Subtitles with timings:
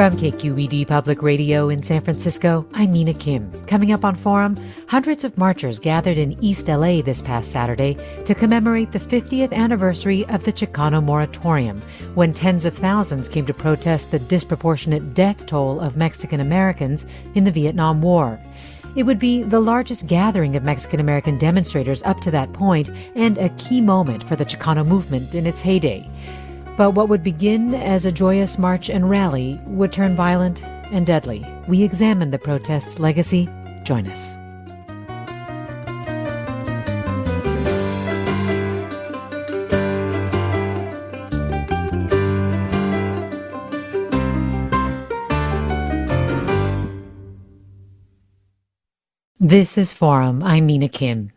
[0.00, 3.52] From KQED Public Radio in San Francisco, I'm Mina Kim.
[3.66, 4.56] Coming up on Forum,
[4.86, 10.24] hundreds of marchers gathered in East LA this past Saturday to commemorate the 50th anniversary
[10.28, 11.82] of the Chicano Moratorium,
[12.14, 17.44] when tens of thousands came to protest the disproportionate death toll of Mexican Americans in
[17.44, 18.40] the Vietnam War.
[18.96, 23.36] It would be the largest gathering of Mexican American demonstrators up to that point and
[23.36, 26.08] a key moment for the Chicano movement in its heyday.
[26.76, 31.46] But what would begin as a joyous march and rally would turn violent and deadly.
[31.68, 33.48] We examine the protest's legacy.
[33.84, 34.34] Join us.
[49.42, 50.42] This is Forum.
[50.42, 51.32] I'm Mina Kim.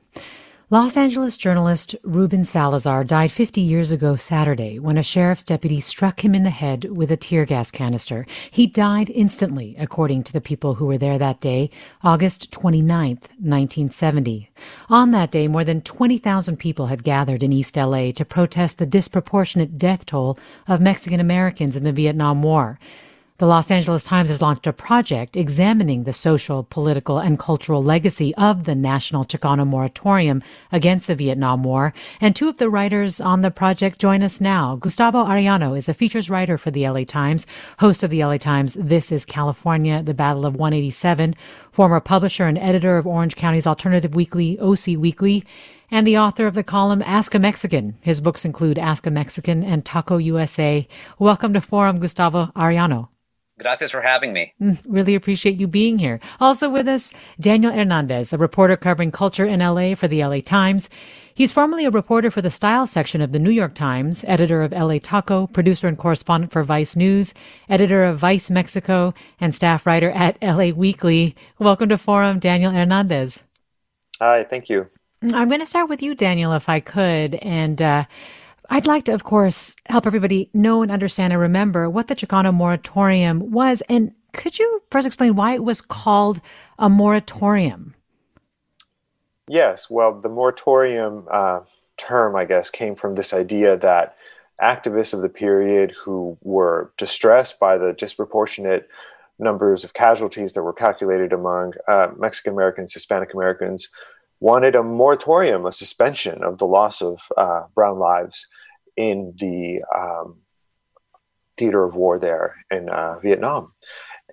[0.73, 6.25] Los Angeles journalist Ruben Salazar died 50 years ago Saturday when a sheriff's deputy struck
[6.25, 8.25] him in the head with a tear gas canister.
[8.49, 11.69] He died instantly, according to the people who were there that day,
[12.01, 14.49] August 29, 1970.
[14.89, 18.87] On that day, more than 20,000 people had gathered in East LA to protest the
[18.87, 22.79] disproportionate death toll of Mexican Americans in the Vietnam War.
[23.39, 28.33] The Los Angeles Times has launched a project examining the social, political, and cultural legacy
[28.35, 31.95] of the National Chicano Moratorium against the Vietnam War.
[32.21, 34.75] And two of the writers on the project join us now.
[34.75, 37.47] Gustavo Arellano is a features writer for the LA Times,
[37.79, 41.33] host of the LA Times This is California, The Battle of 187,
[41.73, 45.43] former publisher and editor of Orange County's alternative weekly, OC Weekly,
[45.89, 47.97] and the author of the column Ask a Mexican.
[48.01, 50.87] His books include Ask a Mexican and Taco USA.
[51.17, 53.09] Welcome to Forum, Gustavo Arellano.
[53.63, 54.53] Gracias for having me.
[54.61, 56.19] Mm, really appreciate you being here.
[56.41, 60.89] Also with us, Daniel Hernandez, a reporter covering culture in LA for the LA Times.
[61.33, 64.73] He's formerly a reporter for the style section of the New York Times, editor of
[64.73, 67.33] LA Taco, producer and correspondent for Vice News,
[67.69, 71.33] editor of Vice Mexico, and staff writer at LA Weekly.
[71.57, 73.43] Welcome to Forum, Daniel Hernandez.
[74.19, 74.89] Hi, thank you.
[75.33, 77.35] I'm going to start with you, Daniel, if I could.
[77.35, 78.05] And, uh,
[78.69, 82.53] I'd like to, of course, help everybody know and understand and remember what the Chicano
[82.53, 83.81] moratorium was.
[83.89, 86.41] And could you first explain why it was called
[86.79, 87.95] a moratorium?
[89.47, 91.61] Yes, well, the moratorium uh,
[91.97, 94.15] term, I guess, came from this idea that
[94.61, 98.89] activists of the period who were distressed by the disproportionate
[99.39, 103.89] numbers of casualties that were calculated among uh, Mexican Americans, Hispanic Americans,
[104.43, 108.45] wanted a moratorium, a suspension of the loss of uh, brown lives
[108.97, 110.35] in the um,
[111.57, 113.71] theater of war there in uh, Vietnam.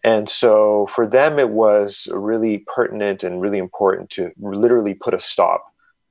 [0.03, 5.21] And so for them, it was really pertinent and really important to literally put a
[5.21, 5.63] stop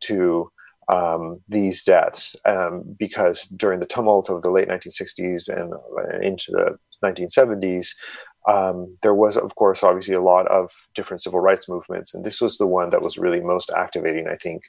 [0.01, 0.49] to
[0.87, 5.73] um, these deaths um, because during the tumult of the late 1960s and
[6.23, 7.95] into the 1970s,
[8.47, 12.41] um, there was, of course, obviously a lot of different civil rights movements, and this
[12.41, 14.63] was the one that was really most activating, I think,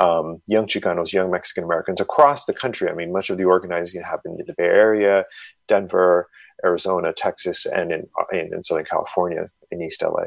[0.00, 2.88] um, young Chicanos, young Mexican Americans across the country.
[2.88, 5.24] I mean, much of the organizing happened in the Bay Area,
[5.68, 6.28] Denver,
[6.64, 10.24] Arizona, Texas, and in, in, in Southern California, in East LA.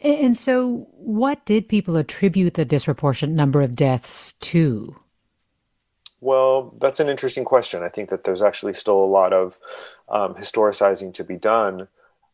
[0.00, 4.96] And so, what did people attribute the disproportionate number of deaths to?
[6.20, 7.82] Well, that's an interesting question.
[7.82, 9.58] I think that there's actually still a lot of
[10.08, 11.88] um, historicizing to be done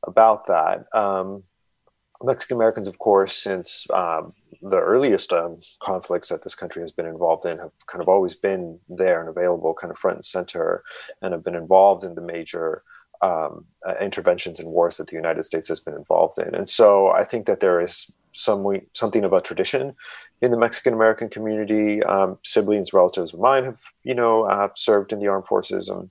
[0.07, 0.87] about that.
[0.95, 1.45] Um,
[2.25, 7.07] Mexican Americans, of course, since um, the earliest um, conflicts that this country has been
[7.07, 10.85] involved in, have kind of always been there and available, kind of front and center,
[11.21, 12.83] and have been involved in the major
[13.23, 16.55] um, uh, interventions and wars that the United States has been involved in.
[16.55, 19.95] And so I think that there is some something of a tradition
[20.41, 22.03] in the Mexican American community.
[22.03, 26.11] Um, siblings, relatives of mine have, you know, uh, served in the armed forces, and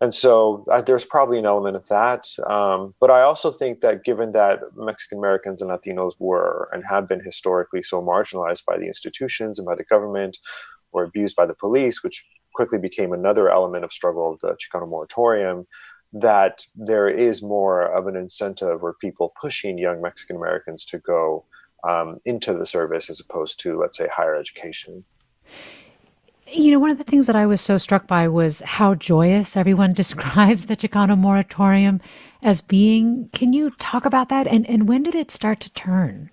[0.00, 2.26] and so uh, there's probably an element of that.
[2.48, 7.08] Um, but I also think that given that Mexican Americans and Latinos were and have
[7.08, 10.38] been historically so marginalized by the institutions and by the government,
[10.92, 14.88] or abused by the police, which quickly became another element of struggle of the Chicano
[14.88, 15.66] moratorium
[16.12, 21.44] that there is more of an incentive or people pushing young Mexican Americans to go
[21.86, 25.04] um, into the service as opposed to, let's say, higher education.
[26.52, 29.56] You know, one of the things that I was so struck by was how joyous
[29.56, 32.00] everyone describes the Chicano moratorium
[32.42, 33.28] as being.
[33.32, 34.46] Can you talk about that?
[34.46, 36.30] And, and when did it start to turn?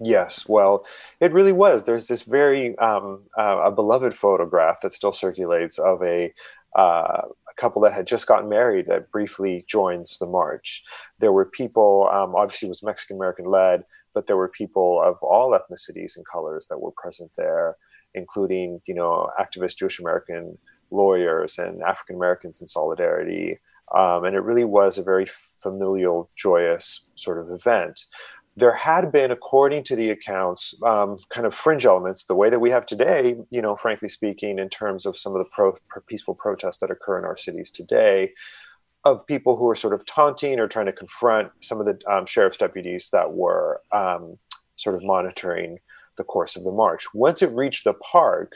[0.00, 0.86] Yes, well,
[1.18, 1.82] it really was.
[1.82, 6.32] There's this very um, uh, a beloved photograph that still circulates of a
[6.76, 7.22] uh,
[7.56, 10.84] couple that had just gotten married that briefly joins the march.
[11.18, 13.84] There were people, um, obviously, it was Mexican American led,
[14.14, 17.76] but there were people of all ethnicities and colors that were present there,
[18.14, 20.58] including, you know, activist Jewish American
[20.90, 23.58] lawyers and African Americans in solidarity.
[23.94, 25.26] Um, and it really was a very
[25.62, 28.04] familial, joyous sort of event
[28.58, 32.58] there had been, according to the accounts, um, kind of fringe elements, the way that
[32.58, 36.34] we have today, you know, frankly speaking, in terms of some of the pro- peaceful
[36.34, 38.32] protests that occur in our cities today,
[39.04, 42.26] of people who are sort of taunting or trying to confront some of the um,
[42.26, 44.36] sheriff's deputies that were um,
[44.74, 45.78] sort of monitoring
[46.18, 47.06] the course of the march.
[47.14, 48.52] Once it reached the park,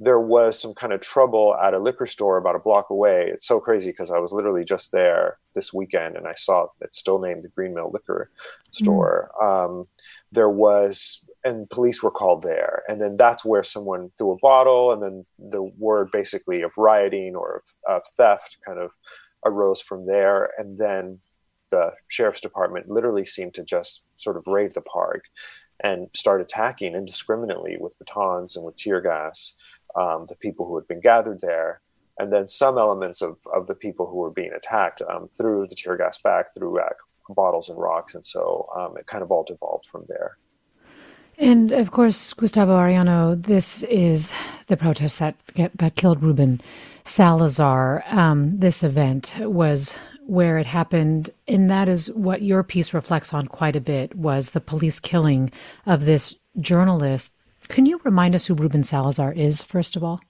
[0.00, 3.28] there was some kind of trouble at a liquor store about a block away.
[3.32, 6.98] It's so crazy because I was literally just there this weekend and I saw it's
[6.98, 8.30] still named the Green Mill Liquor
[8.72, 9.30] Store.
[9.40, 9.46] Mm.
[9.46, 9.86] Um,
[10.32, 12.82] there was, and police were called there.
[12.88, 17.36] And then that's where someone threw a bottle, and then the word basically of rioting
[17.36, 18.90] or of, of theft kind of
[19.44, 20.50] arose from there.
[20.58, 21.20] And then
[21.70, 25.24] the sheriff's department literally seemed to just sort of raid the park
[25.80, 29.54] and start attacking indiscriminately with batons and with tear gas
[29.96, 31.80] um, the people who had been gathered there,
[32.18, 35.74] and then some elements of, of the people who were being attacked um, through the
[35.74, 36.88] tear gas back, through uh,
[37.30, 38.14] bottles and rocks.
[38.14, 40.36] And so um, it kind of all devolved from there.
[41.36, 44.32] And of course, Gustavo Arellano, this is
[44.68, 45.34] the protest that
[45.74, 46.60] that killed Ruben
[47.02, 48.04] Salazar.
[48.08, 53.46] Um, this event was where it happened, and that is what your piece reflects on
[53.46, 54.16] quite a bit.
[54.16, 55.52] Was the police killing
[55.86, 57.34] of this journalist
[57.68, 60.20] can you remind us who Ruben Salazar is, first of all?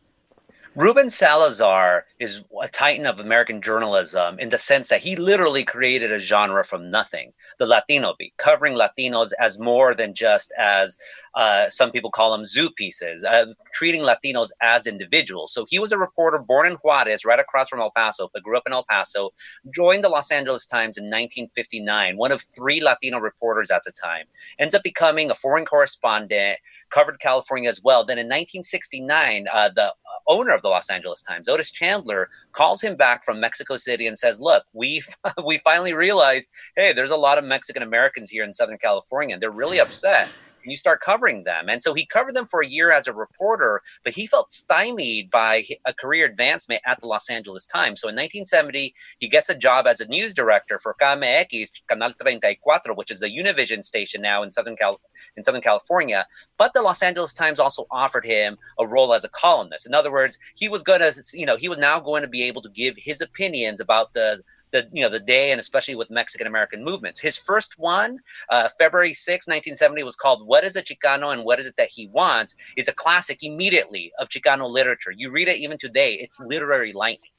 [0.77, 6.11] Ruben Salazar is a titan of American journalism in the sense that he literally created
[6.11, 10.99] a genre from nothing, the Latino beat, covering Latinos as more than just as
[11.37, 15.53] uh, some people call them zoo pieces, uh, treating Latinos as individuals.
[15.53, 18.57] So he was a reporter born in Juarez, right across from El Paso, but grew
[18.57, 19.31] up in El Paso,
[19.73, 24.27] joined the Los Angeles Times in 1959, one of three Latino reporters at the time,
[24.59, 26.59] ends up becoming a foreign correspondent,
[26.91, 28.05] covered California as well.
[28.05, 29.95] Then in 1969, uh, the
[30.27, 34.19] owner of the Los Angeles Times, Otis Chandler, calls him back from Mexico City and
[34.19, 35.03] says, "Look, we
[35.47, 39.43] we finally realized, hey, there's a lot of Mexican Americans here in Southern California, and
[39.43, 40.29] they're really upset."
[40.65, 41.69] And you start covering them.
[41.69, 45.31] And so he covered them for a year as a reporter, but he felt stymied
[45.31, 48.01] by a career advancement at the Los Angeles Times.
[48.01, 52.81] So in 1970, he gets a job as a news director for KMEX, Canal 34,
[52.95, 55.01] which is a Univision station now in Southern Cal-
[55.37, 56.27] in Southern California.
[56.59, 59.87] But the Los Angeles Times also offered him a role as a columnist.
[59.87, 62.43] In other words, he was going to, you know, he was now going to be
[62.43, 64.43] able to give his opinions about the
[64.75, 67.21] the you know the day and especially with Mexican American movements.
[67.21, 68.19] His first one,
[68.51, 71.89] uh, February 6, 1970, was called "What Is a Chicano and What Is It That
[71.89, 75.13] He Wants?" is a classic immediately of Chicano literature.
[75.13, 77.31] You read it even today; it's literary lightning.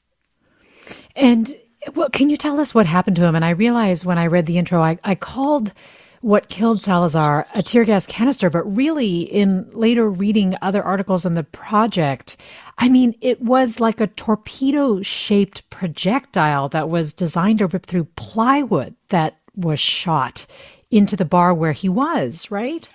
[1.14, 1.54] And
[1.94, 3.36] well, can you tell us what happened to him?
[3.36, 5.72] And I realized when I read the intro, I, I called
[6.22, 11.34] what killed Salazar a tear gas canister, but really, in later reading other articles in
[11.34, 12.36] the project,
[12.78, 18.04] I mean, it was like a torpedo shaped projectile that was designed to rip through
[18.16, 20.46] plywood that was shot
[20.90, 22.92] into the bar where he was, right?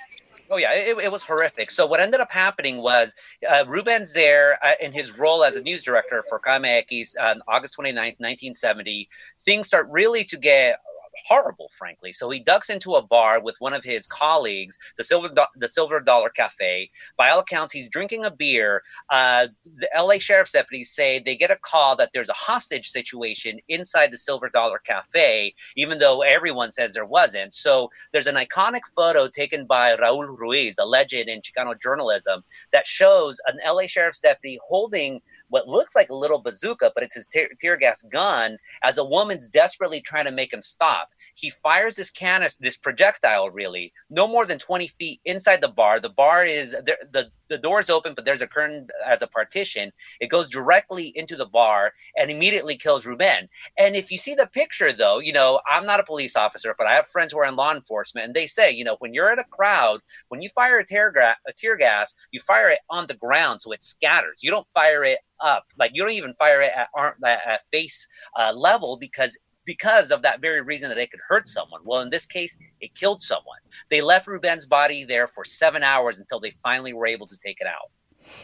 [0.52, 1.72] Oh yeah, it, it, was horrific.
[1.72, 3.16] So what ended up happening was
[3.50, 7.78] uh, Ruben's there uh, in his role as a news director for KMEX on August
[7.78, 9.08] 29th, 1970.
[9.40, 10.78] Things start really to get
[11.26, 12.14] horrible, frankly.
[12.14, 15.70] So he ducks into a bar with one of his colleagues, the Silver Do- the
[15.70, 16.90] Silver Dollar Cafe.
[17.18, 18.84] By all accounts, he's drinking a beer.
[19.10, 19.48] Uh,
[19.78, 24.12] the LA sheriff's deputies say they get a call that there's a hostage situation inside
[24.12, 27.54] the Silver Dollar Cafe, even though everyone says there wasn't.
[27.54, 32.88] So there's an iconic photo taken by Raul Ruiz, a legend in Chicano journalism, that
[32.88, 37.28] shows an LA sheriff's deputy holding what looks like a little bazooka, but it's his
[37.28, 41.10] tear, tear gas gun, as a woman's desperately trying to make him stop.
[41.42, 46.00] He fires this canister, this projectile, really, no more than 20 feet inside the bar.
[46.00, 49.28] The bar is the, the the door is open, but there's a curtain as a
[49.28, 49.92] partition.
[50.22, 53.50] It goes directly into the bar and immediately kills Ruben.
[53.78, 56.88] And if you see the picture, though, you know, I'm not a police officer, but
[56.88, 59.30] I have friends who are in law enforcement, and they say, you know, when you're
[59.30, 62.80] at a crowd, when you fire a tear, gra- a tear gas, you fire it
[62.90, 64.40] on the ground so it scatters.
[64.42, 65.66] You don't fire it up.
[65.78, 66.88] Like you don't even fire it at,
[67.26, 68.08] at face
[68.40, 69.38] uh, level because
[69.72, 71.80] because of that very reason that it could hurt someone.
[71.86, 73.60] Well, in this case, it killed someone.
[73.90, 77.62] They left Ruben's body there for seven hours until they finally were able to take
[77.62, 77.90] it out.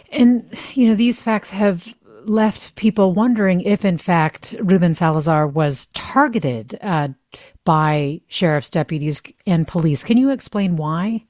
[0.10, 1.94] And, you know, these facts have
[2.24, 7.10] left people wondering if, in fact, Ruben Salazar was targeted uh,
[7.66, 10.06] by sheriff's deputies and police.
[10.06, 11.26] Can you explain why?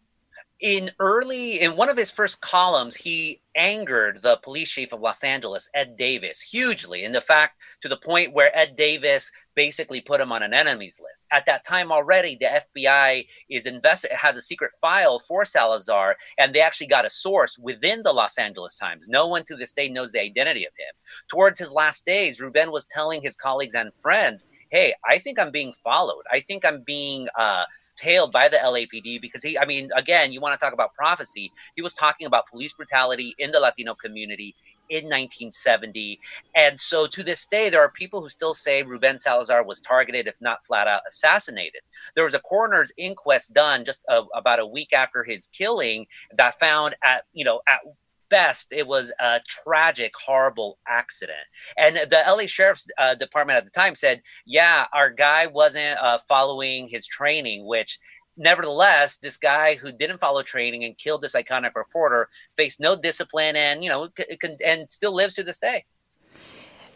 [0.60, 5.24] In early in one of his first columns he angered the police chief of los
[5.24, 10.22] angeles ed davis hugely in the fact to the point where ed davis basically put
[10.22, 11.26] him on an enemies list.
[11.32, 16.54] At that time already the fbi is invested has a secret file for salazar and
[16.54, 19.10] they actually got a source within the los angeles times.
[19.10, 20.94] No one to this day knows the identity of him.
[21.28, 25.52] Towards his last days ruben was telling his colleagues and friends hey i think i'm
[25.52, 26.24] being followed.
[26.32, 27.66] I think i'm being uh
[27.98, 31.51] tailed by the LAPD because he, I mean, again, you want to talk about prophecy.
[31.75, 34.56] He was talking about police brutality in the Latino community
[34.89, 36.20] in 1970.
[36.56, 40.27] And so to this day, there are people who still say Ruben Salazar was targeted,
[40.27, 41.82] if not flat out assassinated.
[42.16, 46.60] There was a coroner's inquest done just a, about a week after his killing that
[46.60, 47.82] found at, you know, at
[48.29, 51.38] best, it was a tragic, horrible accident.
[51.77, 56.19] And the LA Sheriff's uh, Department at the time said, yeah, our guy wasn't uh,
[56.27, 58.00] following his training, which
[58.38, 63.55] nevertheless, this guy who didn't follow training and killed this iconic reporter faced no discipline
[63.55, 65.86] and, you know, c- c- and still lives to this day.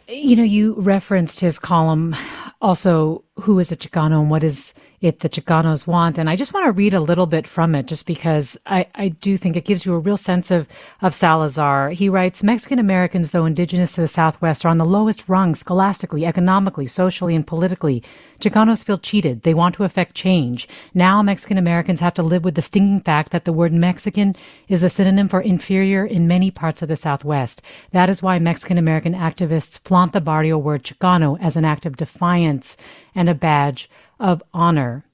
[0.08, 2.16] You know, you referenced his column
[2.60, 6.16] also, Who is a Chicano and What is it the Chicanos want.
[6.16, 9.08] And I just want to read a little bit from it just because I, I
[9.08, 10.68] do think it gives you a real sense of,
[11.02, 11.90] of Salazar.
[11.90, 16.24] He writes, Mexican Americans, though indigenous to the Southwest, are on the lowest rung scholastically,
[16.24, 18.02] economically, socially, and politically.
[18.38, 19.42] Chicanos feel cheated.
[19.42, 20.68] They want to effect change.
[20.94, 24.34] Now Mexican Americans have to live with the stinging fact that the word Mexican
[24.68, 27.62] is a synonym for inferior in many parts of the Southwest.
[27.92, 31.96] That is why Mexican American activists flaunt the barrio word Chicano as an act of
[31.96, 32.76] defiance
[33.14, 33.88] and a badge
[34.22, 35.04] of honor.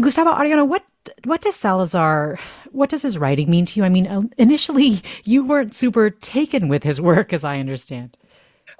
[0.00, 0.84] Gustavo Arellano, what
[1.24, 2.38] what does Salazar,
[2.70, 3.84] what does his writing mean to you?
[3.84, 8.16] I mean, initially you weren't super taken with his work, as I understand.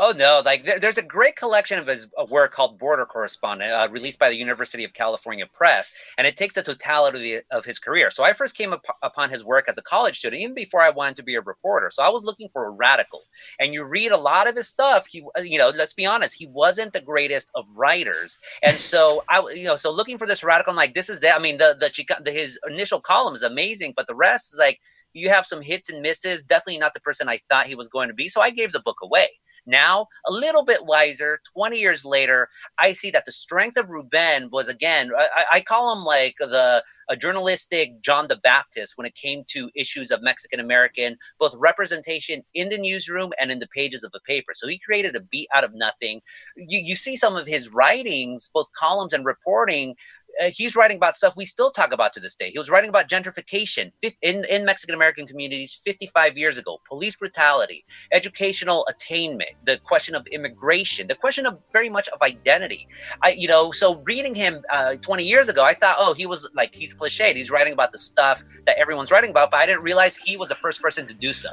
[0.04, 0.42] Oh no!
[0.44, 4.30] Like there, there's a great collection of his work called Border Correspondent, uh, released by
[4.30, 8.11] the University of California Press, and it takes the totality of his career.
[8.11, 10.90] So I first came up, upon his work as a college student, even before I
[10.90, 11.88] wanted to be a reporter.
[11.92, 13.23] So I was looking for a radical,
[13.61, 15.06] and you read a lot of his stuff.
[15.06, 19.23] He, uh, you know, let's be honest, he wasn't the greatest of writers, and so
[19.28, 21.32] I, you know, so looking for this radical, I'm like, this is it.
[21.32, 24.80] I mean, the the, the his initial column is amazing, but the rest is like
[25.12, 26.42] you have some hits and misses.
[26.42, 28.28] Definitely not the person I thought he was going to be.
[28.28, 29.28] So I gave the book away.
[29.66, 34.49] Now, a little bit wiser, 20 years later, I see that the strength of Ruben
[34.50, 39.14] was again, I, I call him like the a journalistic John the Baptist when it
[39.14, 44.02] came to issues of Mexican American, both representation in the newsroom and in the pages
[44.02, 44.52] of the paper.
[44.54, 46.23] So he created a beat out of nothing.
[46.57, 49.95] You, you see some of his writings, both columns and reporting,
[50.41, 52.51] uh, he's writing about stuff we still talk about to this day.
[52.51, 57.85] He was writing about gentrification in, in Mexican American communities 55 years ago, police brutality,
[58.12, 62.89] educational attainment, the question of immigration, the question of very much of identity.
[63.23, 66.49] I, you know, so reading him uh, 20 years ago, I thought, oh, he was
[66.55, 67.35] like, he's cliched.
[67.37, 70.49] He's writing about the stuff that everyone's writing about, but I didn't realize he was
[70.49, 71.51] the first person to do so.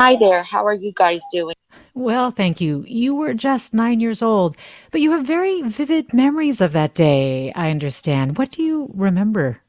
[0.00, 0.42] Hi there.
[0.42, 1.56] How are you guys doing?
[1.92, 2.86] Well, thank you.
[2.88, 4.56] You were just nine years old,
[4.90, 8.38] but you have very vivid memories of that day, I understand.
[8.38, 9.60] What do you remember?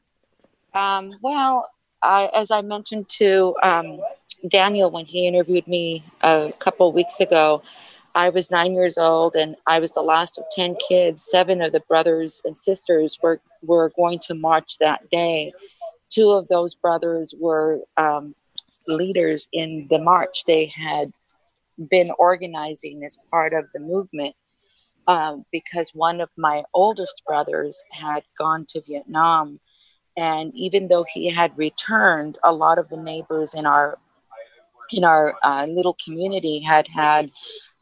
[0.72, 1.68] Um, well,
[2.00, 4.00] I, as I mentioned to um,
[4.48, 7.62] Daniel when he interviewed me a couple weeks ago,
[8.14, 11.22] I was nine years old and I was the last of 10 kids.
[11.30, 15.52] Seven of the brothers and sisters were, were going to march that day.
[16.08, 18.34] Two of those brothers were um,
[18.88, 20.44] leaders in the march.
[20.44, 21.12] They had
[21.90, 24.34] been organizing as part of the movement
[25.06, 29.60] um, because one of my oldest brothers had gone to Vietnam.
[30.16, 33.98] And even though he had returned, a lot of the neighbors in our
[34.90, 37.30] in our uh, little community had had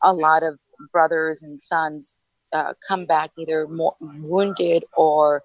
[0.03, 0.59] a lot of
[0.93, 2.17] brothers and sons
[2.53, 5.43] uh, come back either more wounded or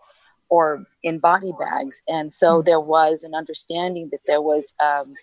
[0.48, 2.66] or in body bags, and so hmm.
[2.66, 5.16] there was an understanding that there was um,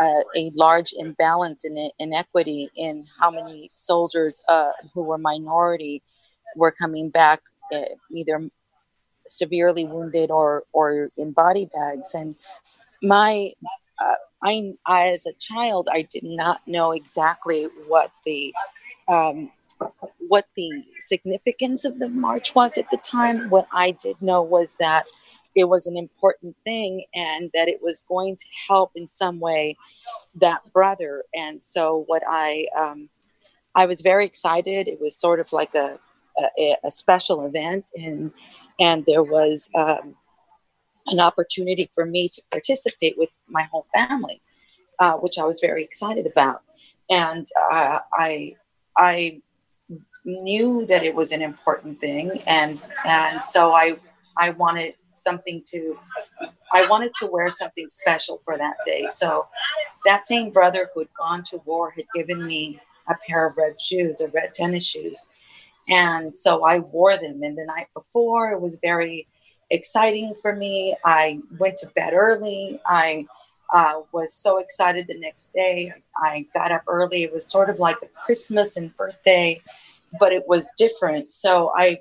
[0.00, 6.02] a, a, large imbalance in inequity in how many soldiers uh, who were minority
[6.56, 7.40] were coming back
[7.72, 8.48] uh, either
[9.26, 12.14] severely wounded or or in body bags.
[12.14, 12.34] And
[13.02, 13.52] my
[14.00, 18.54] uh, I, I, as a child i did not know exactly what the
[19.08, 19.50] um,
[20.28, 23.50] what the significance of the march was at the time.
[23.50, 25.06] What i did know was that
[25.58, 29.76] it was an important thing and that it was going to help in some way
[30.36, 31.24] that brother.
[31.34, 33.08] And so what I um,
[33.74, 34.86] I was very excited.
[34.86, 35.98] It was sort of like a
[36.56, 38.32] a, a special event, and
[38.78, 40.14] and there was um,
[41.08, 44.40] an opportunity for me to participate with my whole family,
[45.00, 46.62] uh, which I was very excited about.
[47.10, 48.54] And uh, I
[48.96, 49.42] I
[50.24, 53.96] knew that it was an important thing, and and so I
[54.36, 55.98] I wanted something to
[56.72, 59.06] I wanted to wear something special for that day.
[59.08, 59.46] So
[60.04, 63.80] that same brother who had gone to war had given me a pair of red
[63.80, 65.26] shoes, of red tennis shoes.
[65.88, 67.42] And so I wore them.
[67.42, 69.26] And the night before, it was very
[69.70, 70.96] exciting for me.
[71.04, 72.80] I went to bed early.
[72.86, 73.26] I
[73.72, 75.92] uh, was so excited the next day.
[76.16, 77.22] I got up early.
[77.22, 79.62] It was sort of like a Christmas and birthday,
[80.18, 81.32] but it was different.
[81.32, 82.00] So I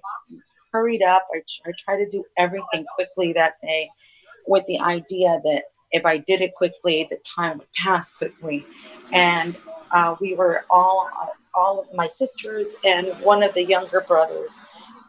[0.77, 1.27] hurried up.
[1.33, 3.89] I, I tried to do everything quickly that day
[4.45, 8.63] with the idea that if I did it quickly, the time would pass quickly.
[9.11, 9.57] And
[9.91, 11.09] uh, we were all,
[11.55, 14.59] all of my sisters and one of the younger brothers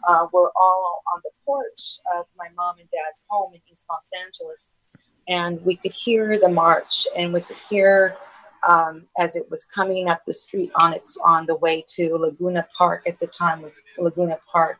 [0.08, 4.10] uh, were all on the porch of my mom and dad's home in East Los
[4.24, 4.72] Angeles.
[5.28, 8.16] And we could hear the march and we could hear
[8.66, 12.66] um, as it was coming up the street on its on the way to Laguna
[12.76, 14.78] Park at the time was Laguna Park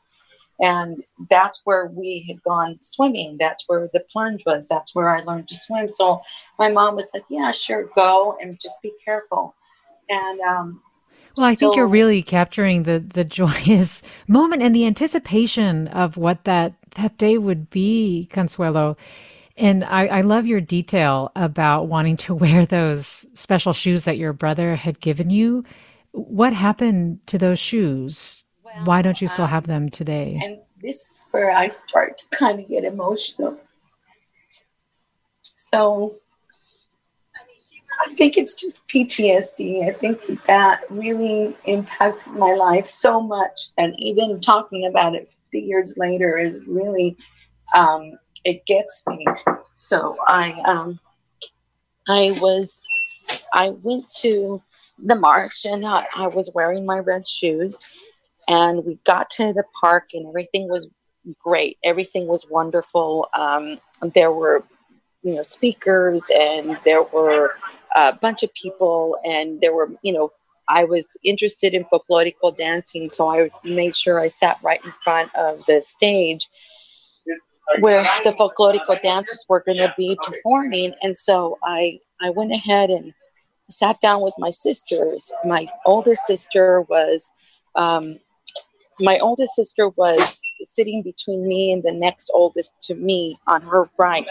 [0.61, 3.37] and that's where we had gone swimming.
[3.39, 4.69] That's where the plunge was.
[4.69, 5.91] That's where I learned to swim.
[5.93, 6.21] So
[6.59, 9.55] my mom was like, "Yeah, sure, go and just be careful."
[10.09, 10.83] And um,
[11.37, 16.17] well, I so, think you're really capturing the the joyous moment and the anticipation of
[16.17, 18.97] what that that day would be, Consuelo.
[19.57, 24.33] And I, I love your detail about wanting to wear those special shoes that your
[24.33, 25.65] brother had given you.
[26.13, 28.45] What happened to those shoes?
[28.85, 30.41] Why don't you still have them today?
[30.43, 33.59] And this is where I start to kind of get emotional.
[35.57, 36.17] So
[38.07, 39.89] I think it's just PTSD.
[39.89, 43.71] I think that really impacted my life so much.
[43.77, 47.17] And even talking about it 50 years later is really,
[47.75, 49.27] um, it gets me.
[49.75, 51.01] So I, um,
[52.09, 52.81] I was,
[53.53, 54.63] I went to
[54.99, 57.77] the march and I, I was wearing my red shoes
[58.49, 60.89] and we got to the park and everything was
[61.39, 61.79] great.
[61.85, 63.29] Everything was wonderful.
[63.35, 63.79] Um,
[64.15, 64.65] there were
[65.23, 67.55] you know speakers and there were
[67.95, 70.31] a bunch of people and there were you know
[70.69, 75.29] i was interested in folklorico dancing so i made sure i sat right in front
[75.35, 76.49] of the stage
[77.81, 80.95] where the folklorico dancers were going to be performing.
[81.03, 83.13] And so i i went ahead and
[83.71, 85.31] sat down with my sisters.
[85.45, 87.31] My oldest sister was,
[87.75, 88.19] um,
[89.01, 93.89] my oldest sister was sitting between me and the next oldest to me on her
[93.97, 94.27] right.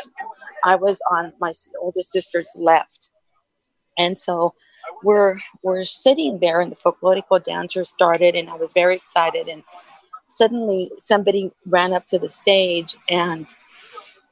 [0.64, 3.10] I was on my oldest sister's left.
[3.98, 4.54] And so
[5.04, 9.64] we're we're sitting there and the folklorico dancer started and I was very excited and
[10.30, 13.46] suddenly somebody ran up to the stage and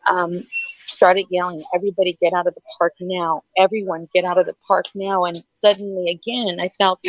[0.09, 0.45] um,
[0.85, 3.43] started yelling, Everybody get out of the park now.
[3.57, 5.25] Everyone get out of the park now.
[5.25, 7.01] And suddenly again I felt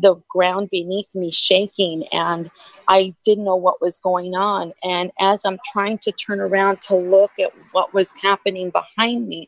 [0.00, 2.50] the ground beneath me shaking and
[2.88, 4.72] I didn't know what was going on.
[4.82, 9.46] And as I'm trying to turn around to look at what was happening behind me,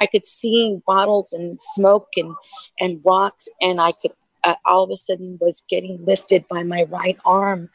[0.00, 2.34] I could see bottles and smoke and,
[2.80, 3.48] and rocks.
[3.60, 4.12] And I could
[4.44, 7.70] uh, all of a sudden was getting lifted by my right arm.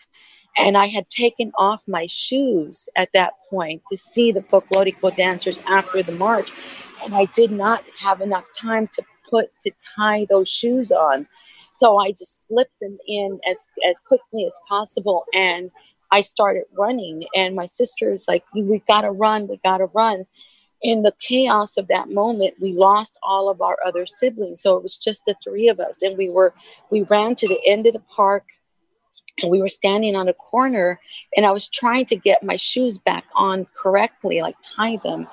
[0.58, 5.60] And I had taken off my shoes at that point to see the folklorico dancers
[5.68, 6.52] after the march.
[7.04, 11.28] And I did not have enough time to put to tie those shoes on.
[11.78, 15.70] So I just slipped them in as as quickly as possible and
[16.12, 19.86] I started running and my sister is like we got to run we got to
[19.86, 20.26] run.
[20.82, 24.82] In the chaos of that moment we lost all of our other siblings so it
[24.82, 26.54] was just the three of us and we were
[26.90, 28.44] we ran to the end of the park
[29.42, 31.00] and we were standing on a corner
[31.36, 35.28] and i was trying to get my shoes back on correctly like tie them.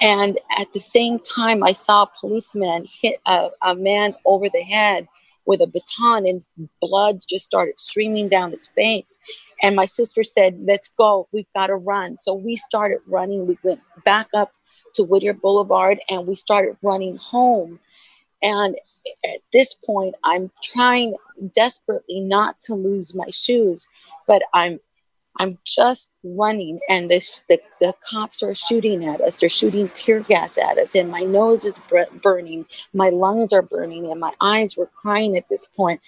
[0.00, 4.62] And at the same time i saw a policeman hit a, a man over the
[4.62, 5.08] head
[5.46, 6.44] with a baton and
[6.80, 9.18] blood just started streaming down his face.
[9.62, 11.28] And my sister said, Let's go.
[11.32, 12.18] We've got to run.
[12.18, 13.46] So we started running.
[13.46, 14.52] We went back up
[14.94, 17.80] to Whittier Boulevard and we started running home.
[18.42, 18.76] And
[19.24, 21.14] at this point, I'm trying
[21.54, 23.86] desperately not to lose my shoes,
[24.26, 24.80] but I'm
[25.38, 29.36] I'm just running, and this, the, the cops are shooting at us.
[29.36, 31.80] They're shooting tear gas at us, and my nose is
[32.22, 36.00] burning, my lungs are burning, and my eyes were crying at this point.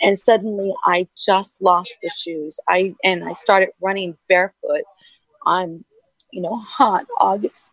[0.00, 2.58] And suddenly, I just lost the shoes.
[2.68, 4.84] I and I started running barefoot
[5.44, 5.84] on,
[6.32, 7.70] you know, hot August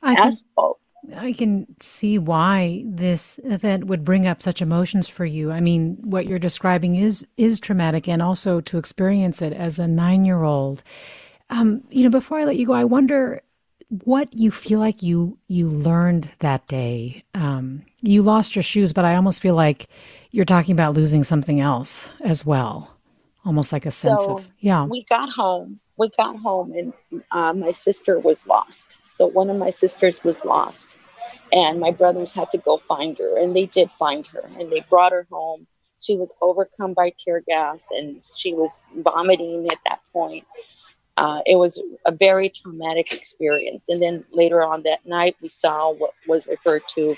[0.00, 0.78] I asphalt.
[1.16, 5.50] I can see why this event would bring up such emotions for you.
[5.50, 9.88] I mean, what you're describing is is traumatic, and also to experience it as a
[9.88, 10.82] nine year old.
[11.50, 13.42] Um, you know, before I let you go, I wonder
[14.04, 17.24] what you feel like you you learned that day.
[17.34, 19.88] Um, you lost your shoes, but I almost feel like
[20.30, 22.96] you're talking about losing something else as well,
[23.44, 24.84] almost like a sense so of yeah.
[24.84, 25.80] We got home.
[25.98, 30.44] We got home, and uh, my sister was lost so one of my sisters was
[30.44, 30.98] lost,
[31.52, 34.84] and my brothers had to go find her, and they did find her, and they
[34.88, 35.66] brought her home.
[36.00, 40.44] She was overcome by tear gas, and she was vomiting at that point.
[41.16, 43.84] Uh, it was a very traumatic experience.
[43.88, 47.16] And then later on that night, we saw what was referred to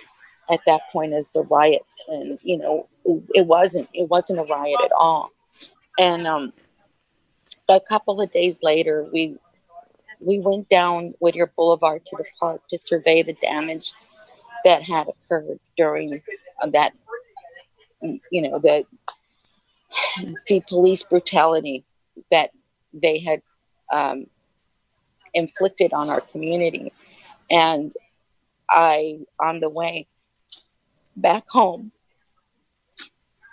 [0.51, 2.89] at that point as the riots, and you know,
[3.35, 5.31] it wasn't it wasn't a riot at all.
[5.99, 6.53] And um,
[7.69, 9.37] a couple of days later, we
[10.21, 13.93] we went down Whittier Boulevard to the park to survey the damage
[14.65, 16.23] that had occurred during
[16.73, 16.93] that,
[18.31, 18.85] you know, the
[20.47, 21.85] the police brutality
[22.31, 22.51] that
[22.93, 23.43] they had
[23.93, 24.27] um,
[25.35, 26.93] inflicted on our community.
[27.51, 27.93] And
[28.69, 30.07] I, on the way
[31.17, 31.93] back home,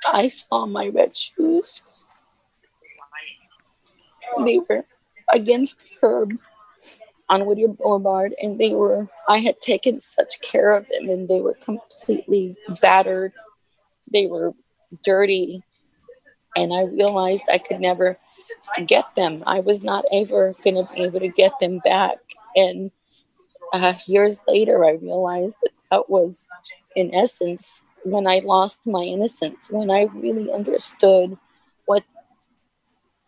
[0.05, 1.81] I saw my red shoes.
[4.43, 4.85] They were
[5.31, 6.37] against the curb
[7.29, 11.41] on Whittier Boulevard, and they were, I had taken such care of them, and they
[11.41, 13.33] were completely battered.
[14.11, 14.53] They were
[15.03, 15.63] dirty,
[16.55, 18.17] and I realized I could never
[18.85, 19.43] get them.
[19.45, 22.17] I was not ever going to be able to get them back.
[22.55, 22.91] And
[23.73, 26.47] uh, years later, I realized that that was,
[26.95, 31.37] in essence, when I lost my innocence, when I really understood
[31.85, 32.03] what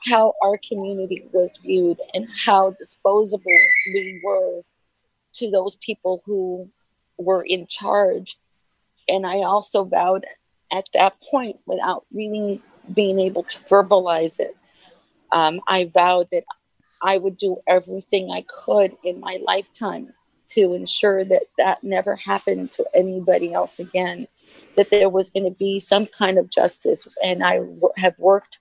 [0.06, 3.44] how our community was viewed and how disposable
[3.94, 4.62] we were
[5.34, 6.70] to those people who
[7.18, 8.38] were in charge.
[9.08, 10.26] And I also vowed
[10.72, 12.62] at that point, without really
[12.94, 14.56] being able to verbalize it,
[15.32, 16.44] um, I vowed that
[17.02, 20.14] I would do everything I could in my lifetime
[20.50, 24.28] to ensure that that never happened to anybody else again,
[24.76, 27.08] that there was going to be some kind of justice.
[27.24, 28.60] And I w- have worked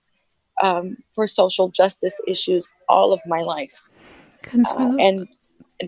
[0.61, 3.89] um, for social justice issues all of my life.
[4.53, 5.27] Uh, and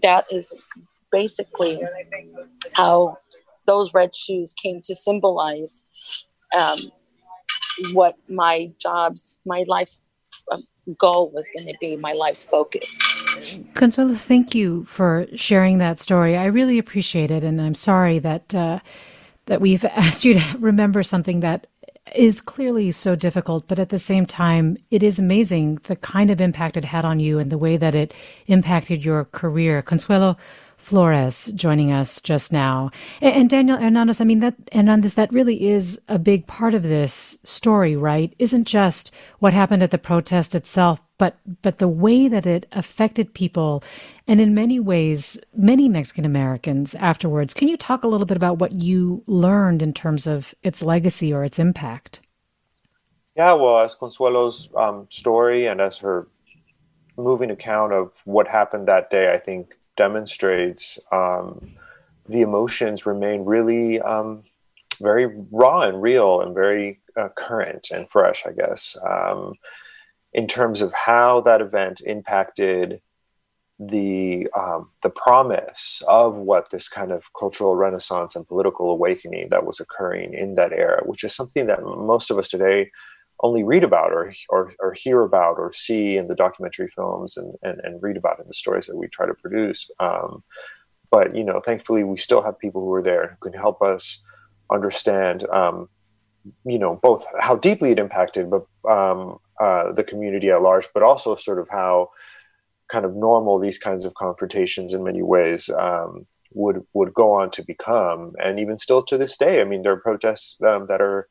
[0.02, 0.66] that is
[1.12, 1.82] basically
[2.74, 3.18] how
[3.66, 5.84] those red shoes came to symbolize
[6.56, 6.80] um,
[7.94, 10.02] what my jobs, my life's
[10.52, 10.64] um,
[10.98, 12.98] goal was going to be, my life's focus.
[13.74, 16.36] Consuelo, thank you for sharing that story.
[16.36, 18.80] I really appreciate it, and I'm sorry that uh,
[19.46, 21.68] that we've asked you to remember something that
[22.16, 26.42] is clearly so difficult, but at the same time, it is amazing the kind of
[26.42, 28.14] impact it had on you and the way that it
[28.48, 29.82] impacted your career.
[29.82, 30.38] Consuelo
[30.80, 32.90] Flores joining us just now.
[33.22, 36.84] And, and Daniel Hernandez, I mean, that, Hernandez, that really is a big part of
[36.84, 38.34] this story, right?
[38.40, 43.34] Isn't just what happened at the protest itself, but, but the way that it affected
[43.34, 43.84] people
[44.30, 47.56] and in many ways, many Mexican Americans afterwards.
[47.56, 51.34] Can you talk a little bit about what you learned in terms of its legacy
[51.34, 52.22] or its impact?
[53.36, 56.28] Yeah, well, as Consuelo's um, story and as her
[57.18, 61.76] moving account of what happened that day, I think demonstrates um,
[62.30, 64.44] the emotions remain really um,
[65.02, 69.56] very raw and real and very uh, current and fresh, I guess, um,
[70.32, 73.02] in terms of how that event impacted
[73.78, 79.66] the um, the promise of what this kind of cultural renaissance and political awakening that
[79.66, 82.90] was occurring in that era, which is something that most of us today
[83.42, 87.54] only read about or, or, or hear about or see in the documentary films and,
[87.64, 89.90] and, and read about in the stories that we try to produce.
[90.00, 90.44] Um,
[91.12, 94.22] but, you know, thankfully we still have people who are there who can help us
[94.72, 95.90] understand, um,
[96.66, 101.04] you know, both how deeply it impacted but um, uh, the community at large, but
[101.04, 102.10] also sort of how
[102.92, 107.50] kind of normal these kinds of confrontations in many ways um, would would go on
[107.52, 109.62] to become, and even still to this day.
[109.62, 111.28] I mean, there are protests um, that are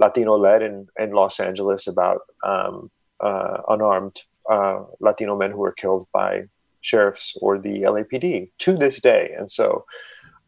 [0.00, 5.72] Latino led in, in Los Angeles about um, uh, unarmed uh, Latino men who were
[5.72, 6.44] killed by
[6.80, 9.32] sheriffs or the LAPD to this day.
[9.38, 9.84] And so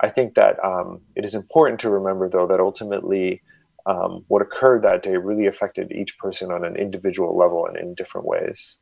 [0.01, 3.43] I think that um, it is important to remember, though, that ultimately
[3.85, 7.95] um, what occurred that day really affected each person on an individual level and in
[7.95, 8.79] different ways.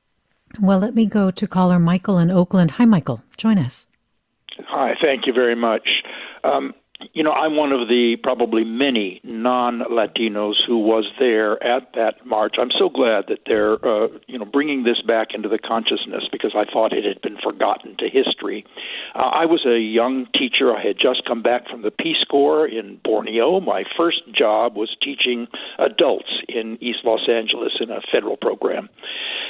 [0.61, 2.72] Well, let me go to caller Michael in Oakland.
[2.72, 3.22] Hi, Michael.
[3.37, 3.87] Join us.
[4.68, 5.88] Hi, thank you very much.
[6.44, 6.74] Um,
[7.12, 12.26] you know, I'm one of the probably many non Latinos who was there at that
[12.26, 12.56] march.
[12.58, 16.52] I'm so glad that they're, uh, you know, bringing this back into the consciousness because
[16.54, 18.64] I thought it had been forgotten to history.
[19.14, 20.74] Uh, I was a young teacher.
[20.74, 23.60] I had just come back from the Peace Corps in Borneo.
[23.60, 25.46] My first job was teaching
[25.78, 28.88] adults in East Los Angeles in a federal program.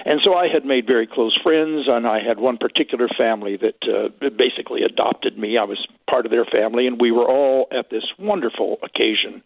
[0.04, 3.76] And so I had made very close friends, and I had one particular family that
[3.84, 5.58] uh, basically adopted me.
[5.58, 9.42] I was part of their family, and we were all at this wonderful occasion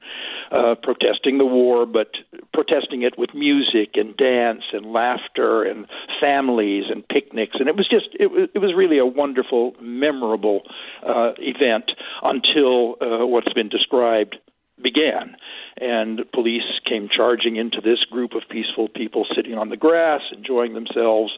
[0.51, 2.09] uh, protesting the war, but
[2.53, 5.87] protesting it with music and dance and laughter and
[6.21, 7.57] families and picnics.
[7.59, 10.63] And it was just, it was, it was really a wonderful, memorable
[11.07, 11.91] uh, event
[12.23, 14.37] until uh, what's been described
[14.83, 15.37] began.
[15.81, 20.75] And police came charging into this group of peaceful people sitting on the grass, enjoying
[20.75, 21.37] themselves.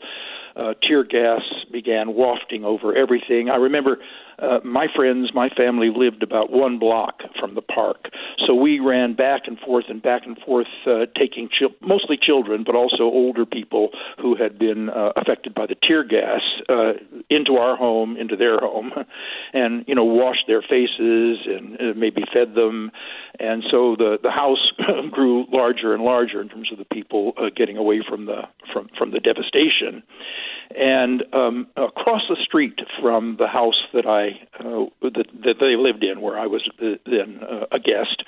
[0.56, 3.50] Uh, tear gas began wafting over everything.
[3.50, 3.98] I remember
[4.38, 8.10] uh, my friends, my family lived about one block from the park,
[8.46, 12.62] so we ran back and forth and back and forth, uh, taking chil- mostly children,
[12.64, 16.92] but also older people who had been uh, affected by the tear gas uh,
[17.30, 18.92] into our home, into their home,
[19.54, 22.90] and you know washed their faces and uh, maybe fed them,
[23.40, 24.72] and so the the house
[25.12, 28.88] grew larger and larger in terms of the people uh, getting away from the from
[28.98, 30.02] from the devastation.
[30.76, 36.02] And um, across the street from the house that I uh, that, that they lived
[36.02, 38.24] in, where I was uh, then uh, a guest,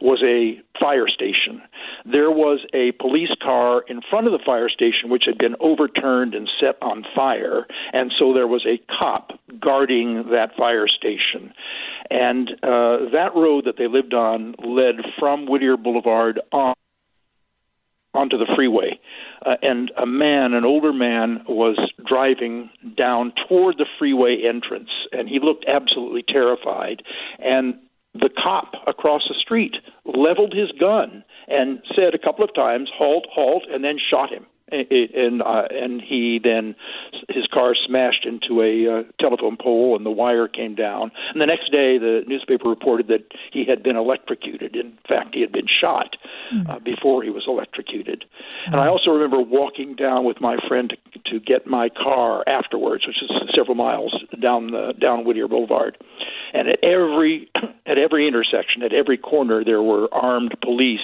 [0.00, 1.60] was a fire station.
[2.04, 6.34] There was a police car in front of the fire station which had been overturned
[6.34, 11.52] and set on fire, and so there was a cop guarding that fire station.
[12.10, 16.74] And uh, that road that they lived on led from Whittier Boulevard on
[18.12, 18.98] onto the freeway.
[19.46, 25.28] Uh, and a man, an older man, was driving down toward the freeway entrance, and
[25.28, 27.02] he looked absolutely terrified.
[27.38, 27.74] And
[28.14, 33.26] the cop across the street leveled his gun and said a couple of times, "Halt,
[33.32, 36.74] halt," and then shot him and uh, and he then
[37.34, 41.10] his car smashed into a uh, telephone pole and the wire came down.
[41.32, 44.76] And the next day, the newspaper reported that he had been electrocuted.
[44.76, 46.16] In fact, he had been shot
[46.52, 46.84] uh, hmm.
[46.84, 48.24] before he was electrocuted.
[48.66, 53.06] And I also remember walking down with my friend to, to get my car afterwards,
[53.06, 55.96] which is several miles down the down Whittier Boulevard.
[56.52, 57.48] And at every
[57.86, 61.00] at every intersection, at every corner, there were armed police.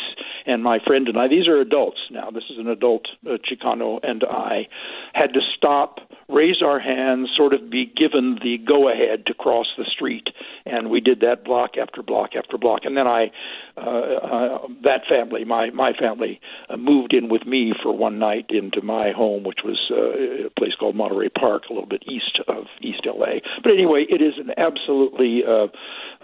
[0.46, 2.30] And my friend and I, these are adults now.
[2.30, 4.68] This is an adult uh, Chicano and I,
[5.12, 9.66] had to stop, raise our hands, sort of be given the go ahead to cross
[9.78, 10.28] the street.
[10.64, 12.80] And we did that block after block after block.
[12.84, 13.30] And then I,
[13.76, 18.46] uh, uh, that family, my my family, uh, moved in with me for one night
[18.50, 22.40] into my home, which was uh, a place called Monterey Park, a little bit east
[22.48, 23.40] of East LA.
[23.62, 25.68] But anyway, it is an absolutely uh,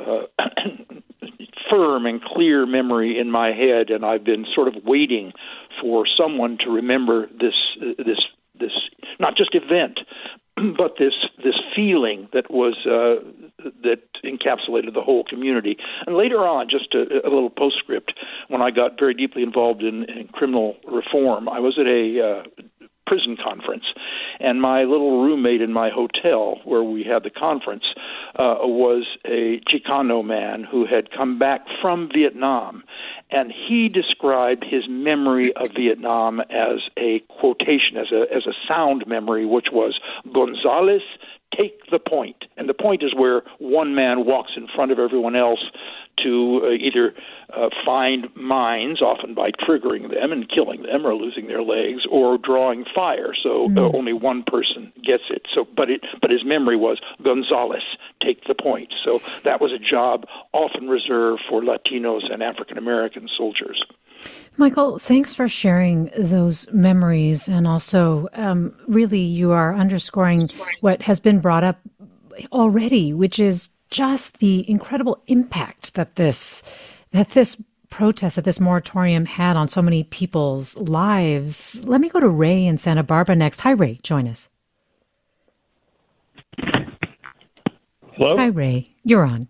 [0.01, 0.27] uh,
[1.71, 5.33] firm and clear memory in my head, and I've been sort of waiting
[5.81, 8.19] for someone to remember this uh, this
[8.59, 8.73] this
[9.19, 10.01] not just event,
[10.77, 13.23] but this this feeling that was uh,
[13.83, 15.77] that encapsulated the whole community.
[16.07, 18.13] And later on, just a, a little postscript,
[18.49, 22.87] when I got very deeply involved in, in criminal reform, I was at a uh,
[23.07, 23.85] prison conference,
[24.41, 27.85] and my little roommate in my hotel where we had the conference
[28.37, 32.85] uh, was a Chicano man who had come back from Vietnam,
[33.31, 39.05] and he described his memory of Vietnam as a quotation, as a as a sound
[39.07, 39.99] memory, which was
[40.33, 41.03] Gonzales
[41.57, 42.45] take the point.
[42.57, 45.61] And the point is where one man walks in front of everyone else
[46.23, 47.15] to uh, either
[47.55, 52.39] uh, find mines, often by triggering them and killing them or losing their legs, or
[52.39, 53.33] drawing fire.
[53.43, 53.79] So mm.
[53.79, 55.43] uh, only one person gets it.
[55.55, 57.83] So, but it, but his memory was Gonzales,
[58.23, 58.93] take the point.
[59.05, 63.83] So that was a job often reserved for Latinos and African American soldiers.
[64.57, 67.49] Michael, thanks for sharing those memories.
[67.49, 71.81] And also, um, really, you are underscoring what has been brought up
[72.53, 76.63] already, which is just the incredible impact that this,
[77.13, 81.85] that this protest, that this moratorium had on so many people's lives.
[81.85, 83.61] Let me go to Ray in Santa Barbara next.
[83.61, 84.01] Hi, Ray.
[84.03, 84.49] Join us.
[88.15, 88.37] Hello?
[88.37, 88.87] Hi, Ray.
[89.05, 89.49] You're on.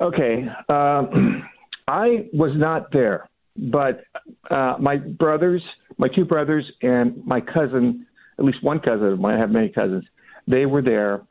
[0.00, 0.46] Okay.
[0.68, 1.48] Um,
[1.88, 4.04] I was not there but
[4.50, 5.62] uh, my brothers,
[5.98, 8.06] my two brothers, and my cousin,
[8.38, 10.04] at least one cousin of mine, I have many cousins,
[10.48, 11.22] they were there.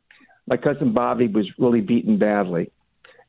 [0.47, 2.71] My cousin Bobby was really beaten badly,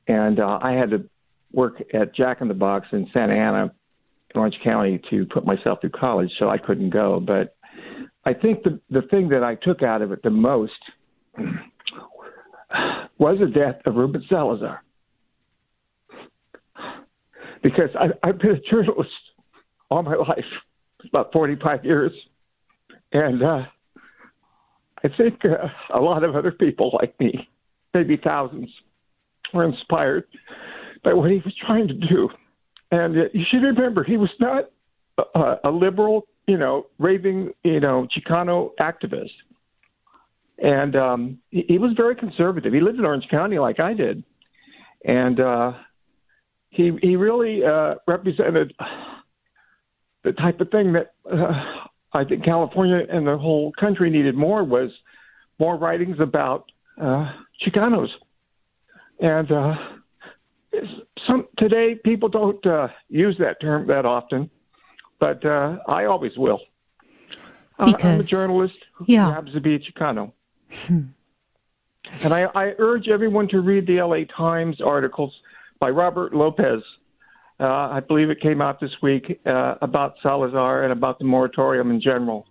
[0.08, 1.08] and uh, I had to
[1.52, 3.72] work at Jack in the Box in Santa Ana,
[4.34, 7.20] Orange County, to put myself through college, so I couldn't go.
[7.20, 7.56] But
[8.24, 10.72] I think the the thing that I took out of it the most
[13.18, 14.82] was the death of Ruben Salazar.
[17.62, 19.10] Because I, I've been a journalist
[19.90, 20.44] all my life,
[21.08, 22.12] about 45 years,
[23.12, 23.62] and uh,
[25.04, 27.48] I think uh, a lot of other people like me,
[27.92, 28.70] maybe thousands,
[29.52, 30.24] were inspired
[31.04, 32.30] by what he was trying to do.
[32.90, 34.70] And uh, you should remember, he was not
[35.34, 39.30] a, a liberal, you know, raving, you know, Chicano activist.
[40.58, 42.72] And um, he, he was very conservative.
[42.72, 44.24] He lived in Orange County like I did.
[45.04, 45.72] And uh,
[46.70, 48.72] he he really uh, represented
[50.22, 54.62] the type of thing that uh, I think California and the whole country needed more
[54.62, 54.90] was
[55.58, 57.32] more writings about uh,
[57.64, 58.08] Chicanos,
[59.20, 59.74] and uh,
[61.26, 64.50] some today people don't uh, use that term that often,
[65.18, 66.60] but uh, I always will.
[67.78, 69.32] Because, I'm a journalist who yeah.
[69.34, 70.32] happens to be a Chicano.
[70.88, 71.12] and
[72.22, 75.32] I, I urge everyone to read the LA Times articles
[75.80, 76.82] by Robert Lopez.
[77.60, 81.90] Uh, I believe it came out this week uh, about Salazar and about the moratorium
[81.90, 82.46] in general,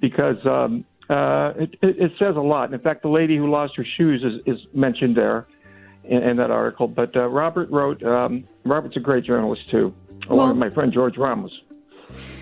[0.00, 2.72] because um, uh, it, it, it, says a lot.
[2.72, 5.46] In fact, the lady who lost her shoes is, is mentioned there
[6.04, 6.88] in, in, that article.
[6.88, 8.02] But uh, Robert wrote.
[8.02, 9.94] Um, Robert's a great journalist too,
[10.30, 11.52] along well, with my friend George Ramos.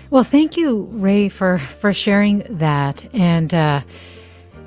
[0.09, 3.07] Well, thank you, Ray, for for sharing that.
[3.13, 3.81] And uh,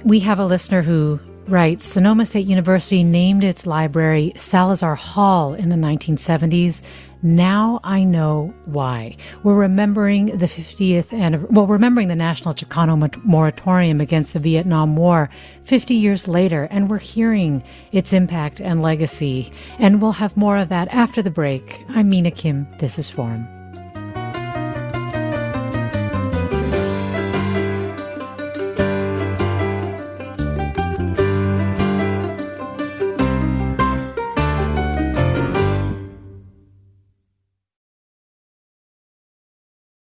[0.04, 5.70] we have a listener who writes Sonoma State University named its library Salazar Hall in
[5.70, 6.82] the 1970s.
[7.22, 9.16] Now I know why.
[9.42, 15.28] We're remembering the 50th anniversary, well, remembering the National Chicano moratorium against the Vietnam War
[15.64, 19.52] 50 years later, and we're hearing its impact and legacy.
[19.78, 21.83] And we'll have more of that after the break.
[21.88, 22.68] I'm Mina Kim.
[22.78, 23.57] This is Forum.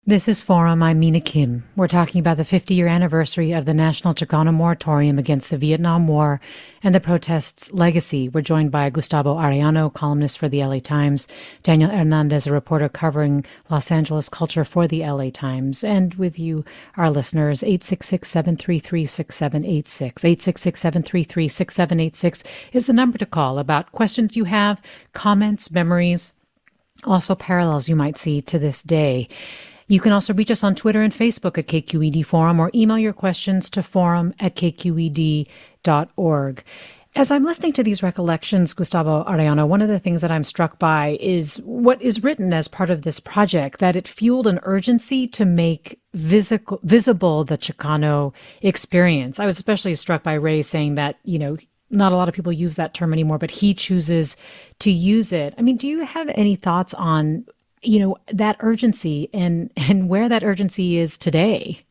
[0.08, 0.84] This is Forum.
[0.84, 1.64] I'm Mina Kim.
[1.74, 6.06] We're talking about the 50 year anniversary of the National Chicano Moratorium against the Vietnam
[6.06, 6.40] War
[6.80, 8.28] and the protests' legacy.
[8.28, 11.26] We're joined by Gustavo Arellano, columnist for the LA Times,
[11.64, 16.64] Daniel Hernandez, a reporter covering Los Angeles culture for the LA Times, and with you,
[16.96, 20.24] our listeners, 866 733 6786.
[20.24, 24.80] 866 733 6786 is the number to call about questions you have,
[25.14, 26.32] comments, memories,
[27.02, 29.28] also parallels you might see to this day.
[29.88, 33.12] You can also reach us on Twitter and Facebook at KQED Forum or email your
[33.12, 35.44] questions to forum at kqed.org.
[37.14, 40.78] As I'm listening to these recollections, Gustavo Arellano, one of the things that I'm struck
[40.78, 45.26] by is what is written as part of this project, that it fueled an urgency
[45.28, 49.40] to make visible, visible the Chicano experience.
[49.40, 51.56] I was especially struck by Ray saying that, you know,
[51.88, 54.36] not a lot of people use that term anymore, but he chooses
[54.80, 55.54] to use it.
[55.56, 57.46] I mean, do you have any thoughts on,
[57.86, 61.86] you know, that urgency and and where that urgency is today?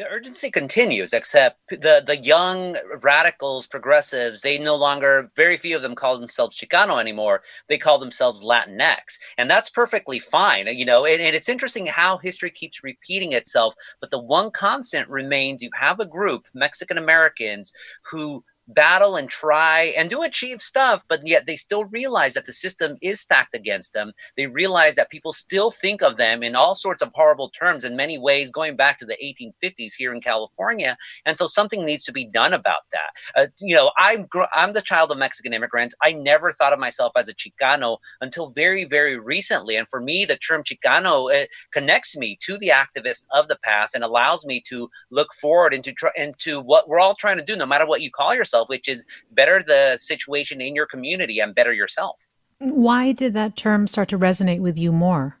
[0.00, 5.82] the urgency continues, except the the young radicals, progressives, they no longer, very few of
[5.82, 7.42] them call themselves Chicano anymore.
[7.68, 10.68] They call themselves Latinx, and that's perfectly fine.
[10.68, 13.74] You know, and, and it's interesting how history keeps repeating itself.
[14.00, 17.70] But the one constant remains: you have a group, Mexican Americans,
[18.10, 18.42] who
[18.74, 22.96] battle and try and do achieve stuff, but yet they still realize that the system
[23.02, 24.12] is stacked against them.
[24.36, 27.96] They realize that people still think of them in all sorts of horrible terms in
[27.96, 30.96] many ways, going back to the 1850s here in California.
[31.26, 33.10] And so something needs to be done about that.
[33.40, 35.94] Uh, you know, I'm I'm the child of Mexican immigrants.
[36.02, 39.76] I never thought of myself as a Chicano until very very recently.
[39.76, 43.94] And for me, the term Chicano uh, connects me to the activists of the past
[43.94, 47.66] and allows me to look forward into into what we're all trying to do, no
[47.66, 51.54] matter what you call yourself yourself, which is better the situation in your community and
[51.54, 52.26] better yourself.
[52.58, 55.39] Why did that term start to resonate with you more?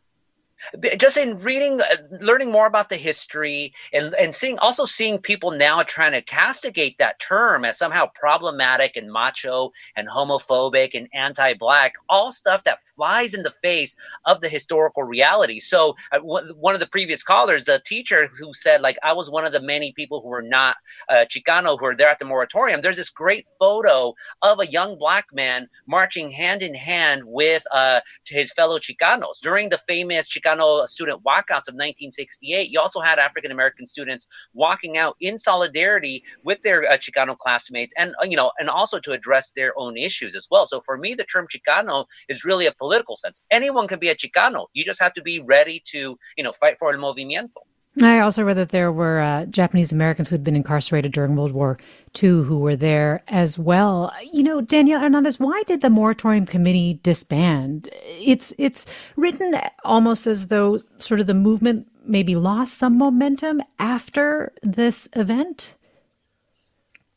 [0.96, 5.50] Just in reading uh, learning more about the history and and seeing also seeing people
[5.50, 11.94] now trying to castigate that term as somehow problematic and macho and homophobic and anti-black
[12.08, 13.96] all stuff that flies in the face
[14.26, 15.58] of the historical reality.
[15.58, 19.44] So uh, one of the previous callers the teacher who said like i was one
[19.44, 20.76] of the many people who were not
[21.08, 22.80] uh, chicano who were there at the moratorium.
[22.80, 28.00] There's this great photo of a young black man marching hand in hand with uh,
[28.26, 29.40] his fellow chicanos.
[29.40, 34.26] During the famous chicano Chicano student walkouts of 1968, you also had African American students
[34.52, 38.98] walking out in solidarity with their uh, Chicano classmates, and uh, you know, and also
[39.00, 40.66] to address their own issues as well.
[40.66, 43.42] So for me, the term Chicano is really a political sense.
[43.50, 44.66] Anyone can be a Chicano.
[44.72, 47.62] You just have to be ready to, you know, fight for el movimiento.
[48.00, 51.52] I also read that there were uh, Japanese Americans who had been incarcerated during World
[51.52, 51.76] War
[52.22, 54.12] II who were there as well.
[54.32, 57.88] You know, Daniel Hernandez, why did the moratorium committee disband?
[58.04, 58.86] It's it's
[59.16, 59.54] written
[59.84, 65.76] almost as though sort of the movement maybe lost some momentum after this event.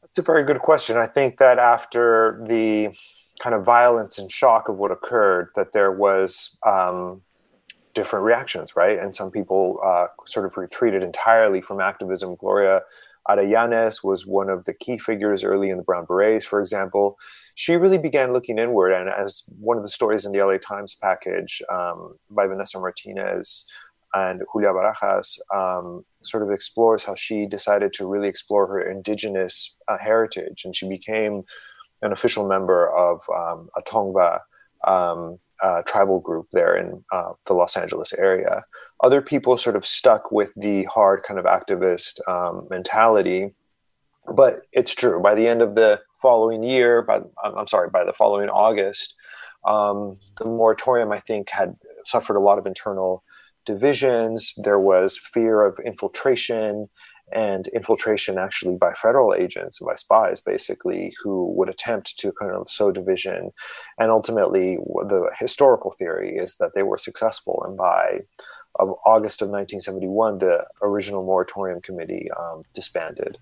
[0.02, 0.98] That's a very good question.
[0.98, 2.90] I think that after the
[3.40, 6.58] kind of violence and shock of what occurred, that there was.
[6.66, 7.22] Um,
[7.94, 8.98] different reactions, right?
[8.98, 12.36] And some people uh, sort of retreated entirely from activism.
[12.36, 12.82] Gloria
[13.30, 17.18] Arellanes was one of the key figures early in the Brown Berets, for example.
[17.56, 20.96] She really began looking inward, and as one of the stories in the LA Times
[20.96, 23.66] package um, by Vanessa Martinez
[24.14, 29.76] and Julia Barajas um, sort of explores how she decided to really explore her indigenous
[29.88, 31.44] uh, heritage, and she became
[32.02, 34.42] an official member of um, a Tongva
[34.86, 38.64] um, uh, tribal group there in uh, the Los Angeles area.
[39.04, 43.54] Other people sort of stuck with the hard kind of activist um, mentality.
[44.36, 45.22] But it's true.
[45.22, 49.16] By the end of the following year, by I'm sorry, by the following August,
[49.66, 51.76] um, the moratorium I think had
[52.06, 53.24] suffered a lot of internal
[53.66, 54.54] divisions.
[54.58, 56.88] There was fear of infiltration
[57.34, 62.52] and infiltration actually by federal agents and by spies basically who would attempt to kind
[62.52, 63.52] of sow division
[63.98, 64.78] and ultimately
[65.08, 68.20] the historical theory is that they were successful and by
[69.06, 73.38] august of 1971 the original moratorium committee um, disbanded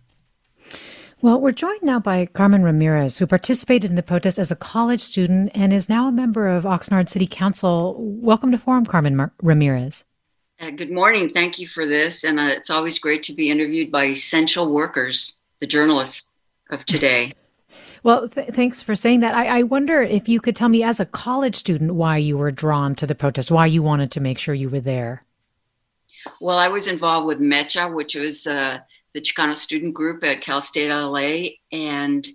[1.23, 5.01] well, we're joined now by Carmen Ramirez, who participated in the protest as a college
[5.01, 7.95] student and is now a member of Oxnard City Council.
[7.99, 10.03] Welcome to Forum, Carmen Mar- Ramirez.
[10.61, 11.27] Good morning.
[11.27, 12.23] Thank you for this.
[12.23, 16.35] And uh, it's always great to be interviewed by essential workers, the journalists
[16.69, 17.33] of today.
[18.03, 19.35] Well, th- thanks for saying that.
[19.35, 22.49] I-, I wonder if you could tell me, as a college student, why you were
[22.49, 25.23] drawn to the protest, why you wanted to make sure you were there.
[26.41, 28.79] Well, I was involved with MECHA, which was uh,
[29.13, 31.49] the Chicano student group at Cal State LA.
[31.71, 32.27] And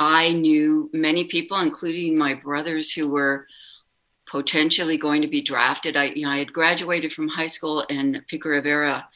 [0.00, 3.46] I knew many people, including my brothers, who were
[4.30, 5.96] potentially going to be drafted.
[5.96, 9.06] I, you know, I had graduated from high school in Pico Rivera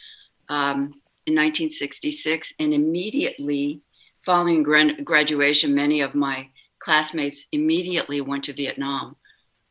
[0.49, 0.93] um,
[1.27, 3.81] in 1966, and immediately
[4.25, 6.49] following gra- graduation, many of my
[6.81, 9.17] classmates immediately went to Vietnam,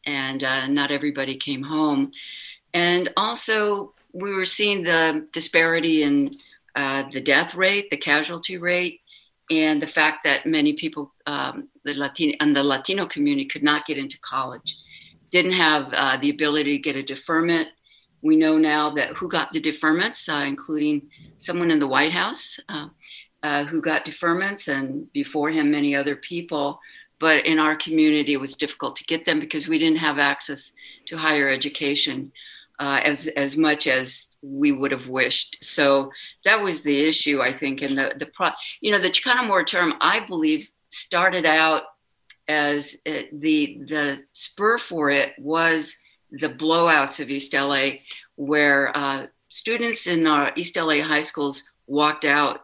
[0.06, 2.12] and uh, not everybody came home.
[2.74, 6.38] And also, we were seeing the disparity in
[6.76, 9.02] uh, the death rate, the casualty rate,
[9.50, 13.86] and the fact that many people, um, the Latino and the Latino community, could not
[13.86, 14.78] get into college
[15.32, 17.70] didn't have uh, the ability to get a deferment.
[18.22, 22.60] We know now that who got the deferments, uh, including someone in the White House
[22.70, 22.88] uh,
[23.44, 26.80] uh, who got deferments, and before him, many other people.
[27.20, 30.74] But in our community, it was difficult to get them because we didn't have access
[31.08, 32.32] to higher education
[32.80, 35.58] uh, as as much as we would have wished.
[35.62, 36.12] So
[36.46, 37.82] that was the issue, I think.
[37.82, 38.50] And the the pro,
[38.82, 41.84] you know, the Chicano moratorium, I believe, started out
[42.48, 45.96] as it, the the spur for it was
[46.32, 47.90] the blowouts of East LA,
[48.36, 52.62] where uh, students in our East LA high schools walked out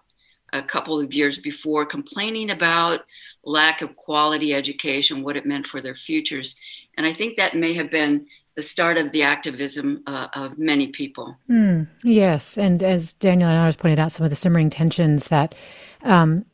[0.52, 3.02] a couple of years before complaining about
[3.44, 6.56] lack of quality education, what it meant for their futures.
[6.96, 10.88] And I think that may have been the start of the activism uh, of many
[10.88, 11.36] people.
[11.50, 12.58] Mm, yes.
[12.58, 15.56] And as Daniel and I was pointed out, some of the simmering tensions that
[16.04, 16.46] um,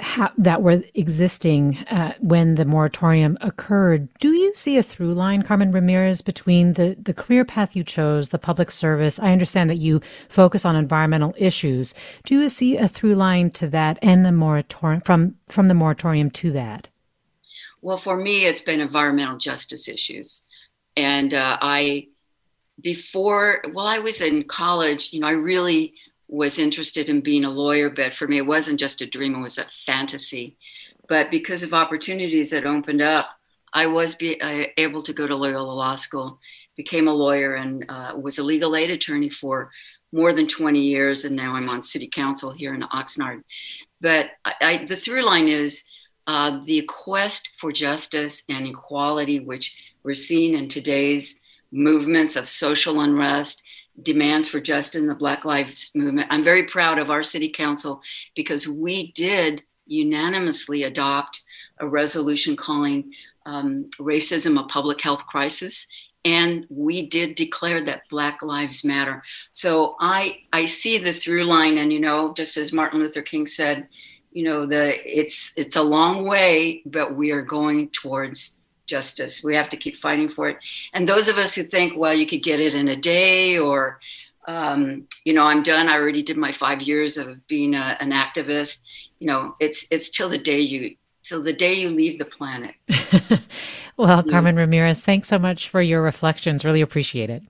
[0.00, 4.08] ha- that were existing uh, when the moratorium occurred.
[4.18, 8.28] Do you see a through line, Carmen Ramirez, between the, the career path you chose,
[8.28, 9.18] the public service?
[9.18, 11.94] I understand that you focus on environmental issues.
[12.24, 16.30] Do you see a through line to that and the moratorium from from the moratorium
[16.30, 16.88] to that?
[17.80, 20.42] Well, for me, it's been environmental justice issues,
[20.96, 22.08] and uh, I
[22.80, 25.94] before while I was in college, you know, I really
[26.28, 29.40] was interested in being a lawyer, but for me, it wasn't just a dream, it
[29.40, 30.56] was a fantasy.
[31.08, 33.30] But because of opportunities that opened up,
[33.72, 36.38] I was be, uh, able to go to Loyola Law School,
[36.76, 39.70] became a lawyer, and uh, was a legal aid attorney for
[40.12, 41.24] more than 20 years.
[41.24, 43.42] And now I'm on city council here in Oxnard.
[44.00, 45.84] But I, I, the through line is
[46.26, 51.40] uh, the quest for justice and equality, which we're seeing in today's
[51.72, 53.62] movements of social unrest
[54.02, 56.28] demands for justice in the Black Lives Movement.
[56.30, 58.00] I'm very proud of our city council
[58.34, 61.40] because we did unanimously adopt
[61.80, 63.12] a resolution calling
[63.46, 65.86] um, racism a public health crisis.
[66.24, 69.22] And we did declare that Black Lives Matter.
[69.52, 73.46] So I I see the through line, and you know, just as Martin Luther King
[73.46, 73.88] said,
[74.32, 78.57] you know, the it's it's a long way, but we are going towards
[78.88, 79.44] justice.
[79.44, 80.58] We have to keep fighting for it.
[80.92, 84.00] And those of us who think, well, you could get it in a day or,
[84.48, 85.88] um, you know, I'm done.
[85.88, 88.80] I already did my five years of being a, an activist.
[89.20, 92.74] You know, it's it's till the day you till the day you leave the planet.
[93.96, 94.30] well, yeah.
[94.30, 96.64] Carmen Ramirez, thanks so much for your reflections.
[96.64, 97.42] Really appreciate it.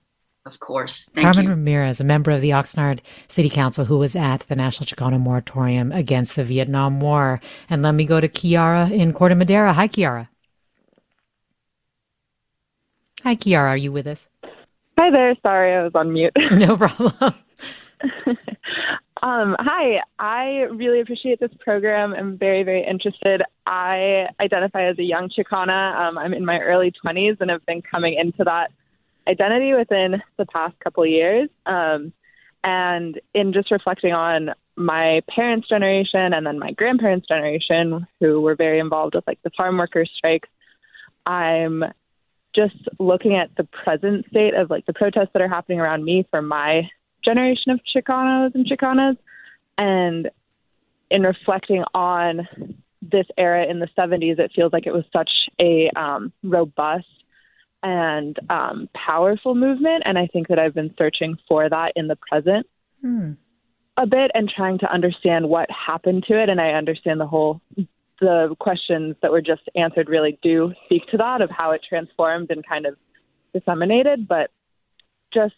[0.45, 1.09] Of course.
[1.13, 1.49] Thank Carmen you.
[1.51, 5.91] Ramirez, a member of the Oxnard City Council who was at the National Chicano Moratorium
[5.91, 7.39] against the Vietnam War.
[7.69, 9.73] And let me go to Kiara in Corte Madera.
[9.73, 10.27] Hi, Kiara.
[13.23, 13.69] Hi, Kiara.
[13.69, 14.29] Are you with us?
[14.97, 15.35] Hi there.
[15.41, 16.33] Sorry, I was on mute.
[16.51, 17.13] no problem.
[19.21, 20.01] um, hi.
[20.19, 22.13] I really appreciate this program.
[22.13, 23.41] I'm very, very interested.
[23.65, 25.95] I identify as a young Chicana.
[25.95, 28.71] Um, I'm in my early 20s and have been coming into that
[29.27, 31.49] identity within the past couple of years.
[31.65, 32.13] Um,
[32.63, 38.55] and in just reflecting on my parents' generation and then my grandparents' generation, who were
[38.55, 40.49] very involved with like the farm workers' strikes,
[41.25, 41.83] I'm
[42.59, 46.27] just looking at the present state of like the protests that are happening around me
[46.29, 46.89] for my
[47.23, 49.17] generation of Chicanos and Chicanas,
[49.77, 50.29] and
[51.09, 52.47] in reflecting on
[53.01, 55.29] this era in the 70s, it feels like it was such
[55.59, 57.05] a um, robust
[57.81, 60.03] and um, powerful movement.
[60.05, 62.67] And I think that I've been searching for that in the present
[63.01, 63.31] hmm.
[63.95, 66.49] a bit and trying to understand what happened to it.
[66.49, 67.61] And I understand the whole
[68.19, 72.51] the questions that were just answered really do speak to that of how it transformed
[72.51, 72.95] and kind of
[73.53, 74.27] disseminated.
[74.27, 74.51] But
[75.33, 75.55] just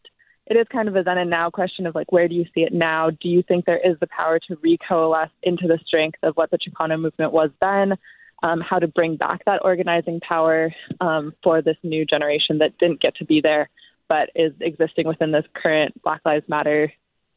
[0.48, 2.62] it is kind of a then and now question of like where do you see
[2.62, 3.10] it now?
[3.10, 6.58] Do you think there is the power to recoalesce into the strength of what the
[6.58, 7.98] Chicano movement was then?
[8.44, 13.00] Um, how to bring back that organizing power um, for this new generation that didn't
[13.00, 13.70] get to be there,
[14.10, 16.92] but is existing within this current Black Lives Matter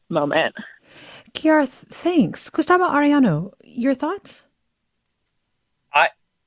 [0.09, 0.55] moment.
[1.33, 2.49] Kiara, thanks.
[2.49, 4.44] Gustavo Arellano, your thoughts?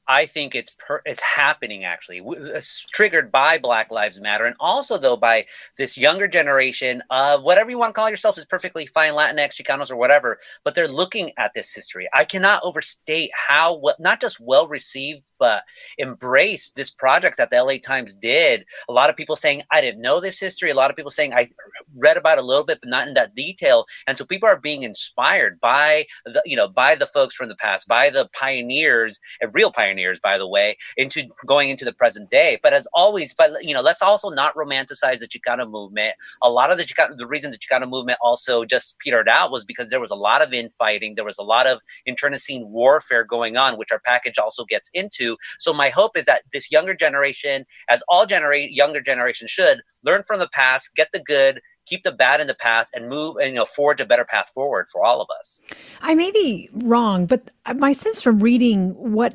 [0.08, 4.56] I think it's per, it's happening actually, it's uh, triggered by Black Lives Matter, and
[4.58, 5.44] also though by
[5.76, 9.90] this younger generation of whatever you want to call yourself is perfectly fine, Latinx, Chicanos,
[9.90, 10.38] or whatever.
[10.64, 12.08] But they're looking at this history.
[12.14, 15.62] I cannot overstate how not just well received Uh, but
[15.98, 18.64] embrace this project that the LA Times did.
[18.88, 20.70] A lot of people saying, I didn't know this history.
[20.70, 21.48] A lot of people saying, I
[21.96, 23.86] read about a little bit, but not in that detail.
[24.06, 27.56] And so people are being inspired by the, you know, by the folks from the
[27.56, 32.30] past, by the pioneers and real pioneers, by the way, into going into the present
[32.30, 32.58] day.
[32.62, 36.14] But as always, but you know, let's also not romanticize the Chicano movement.
[36.42, 39.64] A lot of the Chicano, the reason the Chicano movement also just petered out was
[39.64, 41.14] because there was a lot of infighting.
[41.14, 45.27] There was a lot of internecine warfare going on, which our package also gets into
[45.58, 50.22] so my hope is that this younger generation, as all generate younger generations should, learn
[50.26, 53.48] from the past, get the good, keep the bad in the past and move and
[53.48, 55.62] you know forge a better path forward for all of us.
[56.02, 59.34] I may be wrong but my sense from reading what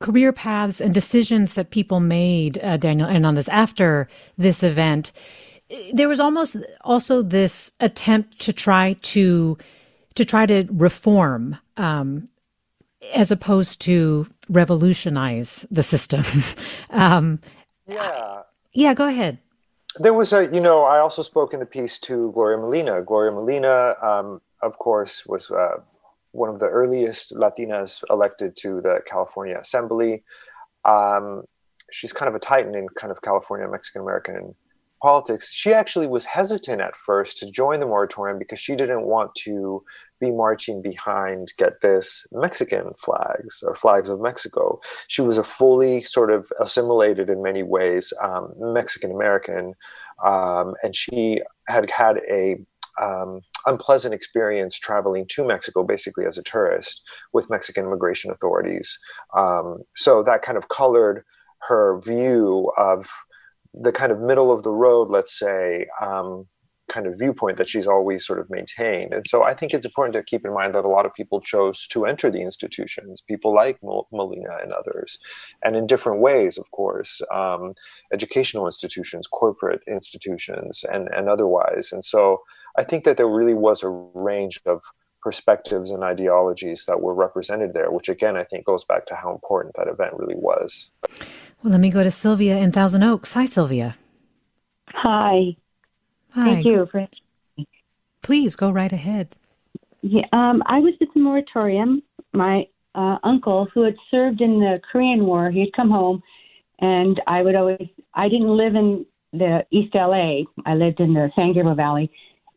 [0.00, 5.12] career paths and decisions that people made uh, daniel hernandez after this event
[5.92, 9.56] there was almost also this attempt to try to
[10.14, 12.28] to try to reform um,
[13.14, 16.24] as opposed to revolutionize the system.
[16.90, 17.40] um,
[17.86, 18.42] yeah.
[18.72, 19.38] Yeah, go ahead.
[19.98, 23.02] There was a, you know, I also spoke in the piece to Gloria Molina.
[23.02, 25.76] Gloria Molina, um, of course, was uh,
[26.32, 30.24] one of the earliest Latinas elected to the California Assembly.
[30.84, 31.44] Um,
[31.92, 34.54] she's kind of a titan in kind of California Mexican American
[35.00, 35.52] politics.
[35.52, 39.84] She actually was hesitant at first to join the moratorium because she didn't want to
[40.24, 44.80] be marching behind, get this, Mexican flags or flags of Mexico.
[45.08, 49.74] She was a fully sort of assimilated in many ways um, Mexican American,
[50.24, 52.56] um, and she had had a
[53.00, 57.02] um, unpleasant experience traveling to Mexico, basically as a tourist,
[57.32, 58.98] with Mexican immigration authorities.
[59.36, 61.24] Um, so that kind of colored
[61.68, 63.08] her view of
[63.72, 66.46] the kind of middle of the road, let's say, um,
[66.88, 69.14] kind of viewpoint that she's always sort of maintained.
[69.14, 71.40] And so I think it's important to keep in mind that a lot of people
[71.40, 75.18] chose to enter the institutions, people like Molina and others,
[75.62, 77.74] and in different ways, of course, um,
[78.12, 81.90] educational institutions, corporate institutions, and, and otherwise.
[81.92, 82.42] And so
[82.78, 84.82] I think that there really was a range of
[85.22, 89.32] perspectives and ideologies that were represented there, which again, I think goes back to how
[89.32, 90.90] important that event really was.
[91.62, 93.32] Well, let me go to Sylvia in Thousand Oaks.
[93.32, 93.96] Hi, Sylvia.
[94.88, 95.56] Hi.
[96.34, 96.44] Hi.
[96.54, 96.86] Thank you.
[96.90, 97.08] For-
[98.22, 99.36] Please go right ahead.
[100.02, 102.02] Yeah, um, I was at the moratorium.
[102.32, 106.22] My uh, uncle, who had served in the Korean War, he'd come home,
[106.80, 107.88] and I would always.
[108.14, 110.42] I didn't live in the East LA.
[110.66, 112.10] I lived in the San Gabriel Valley,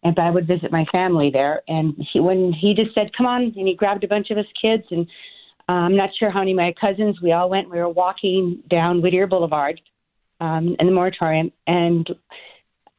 [0.04, 1.62] and but I would visit my family there.
[1.68, 4.46] And he, when he just said, "Come on," and he grabbed a bunch of us
[4.60, 5.08] kids, and
[5.70, 7.22] uh, I'm not sure how many of my cousins.
[7.22, 7.70] We all went.
[7.70, 9.80] We were walking down Whittier Boulevard
[10.40, 12.10] um, in the moratorium, and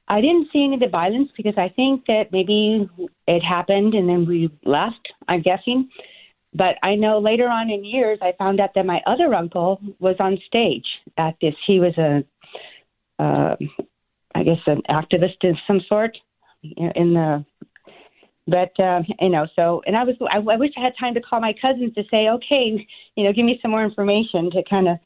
[0.08, 2.88] I didn't see any of the violence because I think that maybe
[3.26, 5.08] it happened and then we left.
[5.28, 5.88] I'm guessing.
[6.54, 10.16] But I know later on in years, I found out that my other uncle was
[10.18, 10.86] on stage
[11.18, 11.54] at this.
[11.66, 12.24] He was a,
[13.22, 13.56] uh,
[14.34, 16.16] I guess, an activist of some sort
[16.62, 17.44] in the
[18.48, 21.20] but uh, you know, so and I was I, I wish I had time to
[21.20, 24.88] call my cousins to say, okay, you know, give me some more information to kind
[24.88, 24.96] of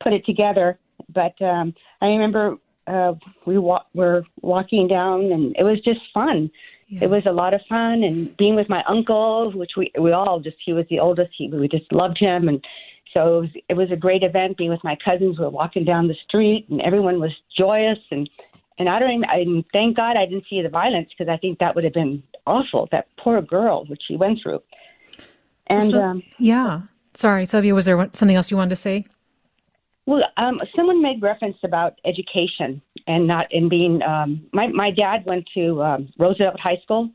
[0.00, 0.78] put it together.
[1.12, 2.58] But um, I remember
[2.92, 3.14] uh,
[3.46, 6.50] we wa- were walking down, and it was just fun.
[6.88, 7.04] Yeah.
[7.04, 10.40] It was a lot of fun, and being with my uncle, which we we all
[10.40, 11.32] just he was the oldest.
[11.36, 12.64] He, we just loved him, and
[13.14, 14.56] so it was, it was a great event.
[14.56, 18.28] Being with my cousins, we were walking down the street, and everyone was joyous and
[18.78, 21.58] and I don't even, I thank God I didn't see the violence because I think
[21.58, 22.88] that would have been awful.
[22.90, 24.62] That poor girl, which she went through.
[25.66, 26.82] And so, um, yeah,
[27.14, 29.04] sorry, Sylvia, was there something else you wanted to say?
[30.06, 34.02] Well, um, someone made reference about education and not in being.
[34.02, 37.10] Um, my my dad went to um, Roosevelt High School,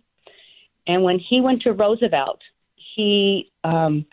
[0.88, 2.39] and when he went to Roosevelt,
[2.95, 4.05] he um,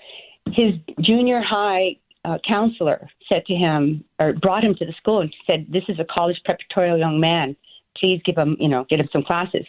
[0.49, 5.33] his junior high uh, counselor said to him or brought him to the school and
[5.47, 7.57] said, "This is a college preparatory young man.
[7.97, 9.67] Please give him, you know, get him some classes."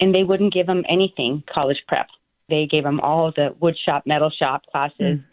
[0.00, 2.08] And they wouldn't give him anything college prep.
[2.48, 5.18] They gave him all the wood shop, metal shop classes.
[5.18, 5.24] Mm.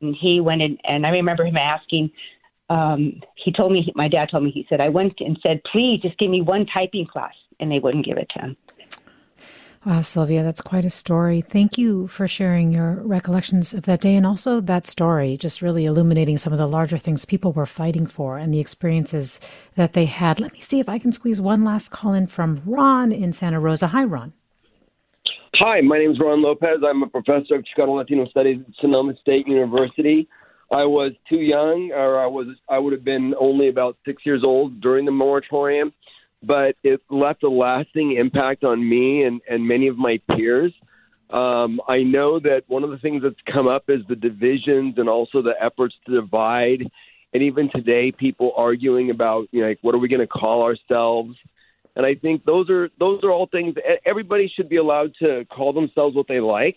[0.00, 2.10] And he went in, and I remember him asking.
[2.70, 6.00] Um, he told me, my dad told me, he said, I went and said, please
[6.00, 8.56] just give me one typing class, and they wouldn't give it to him.
[9.84, 11.40] Wow, Sylvia, that's quite a story.
[11.40, 15.86] Thank you for sharing your recollections of that day and also that story, just really
[15.86, 19.40] illuminating some of the larger things people were fighting for and the experiences
[19.76, 20.38] that they had.
[20.38, 23.58] Let me see if I can squeeze one last call in from Ron in Santa
[23.58, 23.88] Rosa.
[23.88, 24.34] Hi, Ron.
[25.54, 26.80] Hi, my name is Ron Lopez.
[26.86, 30.28] I'm a professor of Chicano Latino Studies at Sonoma State University.
[30.72, 34.42] I was too young, or I was I would have been only about six years
[34.44, 35.92] old during the moratorium
[36.42, 40.72] but it left a lasting impact on me and, and many of my peers.
[41.30, 45.08] Um, I know that one of the things that's come up is the divisions and
[45.08, 46.82] also the efforts to divide.
[47.32, 50.62] And even today, people arguing about, you know, like, what are we going to call
[50.62, 51.36] ourselves?
[51.94, 53.74] And I think those are those are all things.
[54.06, 56.76] Everybody should be allowed to call themselves what they like.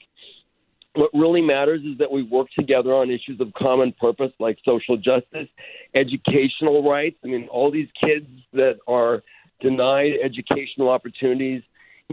[0.95, 4.95] What really matters is that we work together on issues of common purpose, like social
[4.95, 5.47] justice,
[5.95, 7.17] educational rights.
[7.23, 9.23] I mean, all these kids that are
[9.59, 11.63] denied educational opportunities.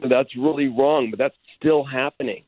[0.08, 2.44] That's really wrong, but that's still happening.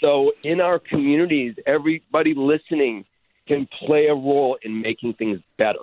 [0.00, 3.04] So in our communities, everybody listening
[3.46, 5.80] can play a role in making things better.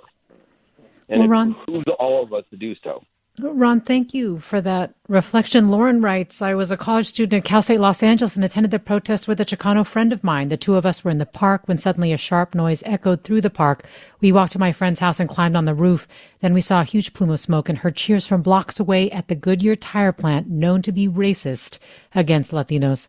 [1.08, 3.04] And well, Ron, it behooves all of us to do so.
[3.36, 5.68] Ron, thank you for that reflection.
[5.68, 8.78] Lauren writes, I was a college student at Cal State Los Angeles and attended the
[8.78, 10.50] protest with a Chicano friend of mine.
[10.50, 13.40] The two of us were in the park when suddenly a sharp noise echoed through
[13.40, 13.84] the park.
[14.20, 16.06] We walked to my friend's house and climbed on the roof.
[16.40, 19.26] Then we saw a huge plume of smoke and heard cheers from blocks away at
[19.26, 21.78] the Goodyear tire plant, known to be racist
[22.14, 23.08] against Latinos,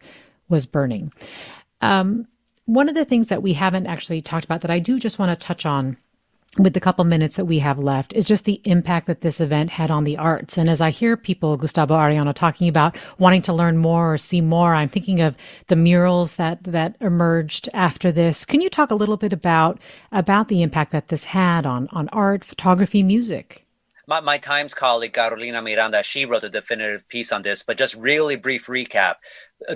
[0.50, 1.14] was burning.
[1.82, 2.28] Um,
[2.66, 5.40] One of the things that we haven't actually talked about that I do just want
[5.40, 5.98] to touch on
[6.58, 9.72] with the couple minutes that we have left is just the impact that this event
[9.72, 10.58] had on the arts.
[10.58, 14.42] And as I hear people, Gustavo Arellano, talking about wanting to learn more or see
[14.42, 15.36] more, I'm thinking of
[15.68, 18.46] the murals that that emerged after this.
[18.46, 19.80] Can you talk a little bit about
[20.12, 23.66] about the impact that this had on on art, photography, music?
[24.08, 27.96] my, my Times colleague Carolina Miranda, she wrote a definitive piece on this, but just
[27.96, 29.16] really brief recap.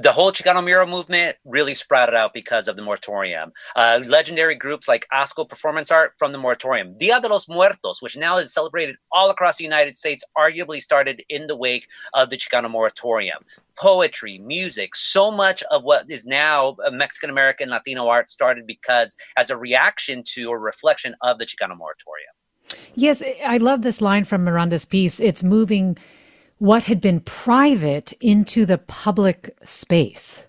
[0.01, 3.53] The whole Chicano mural movement really sprouted out because of the moratorium.
[3.77, 6.97] Uh, legendary groups like Asco Performance Art from the moratorium.
[6.97, 11.23] Dia de los Muertos, which now is celebrated all across the United States, arguably started
[11.29, 13.39] in the wake of the Chicano moratorium.
[13.79, 19.49] Poetry, music, so much of what is now Mexican American Latino art started because as
[19.49, 22.33] a reaction to or reflection of the Chicano moratorium.
[22.95, 25.19] Yes, I love this line from Miranda's piece.
[25.19, 25.97] It's moving
[26.59, 30.43] what had been private into the public space.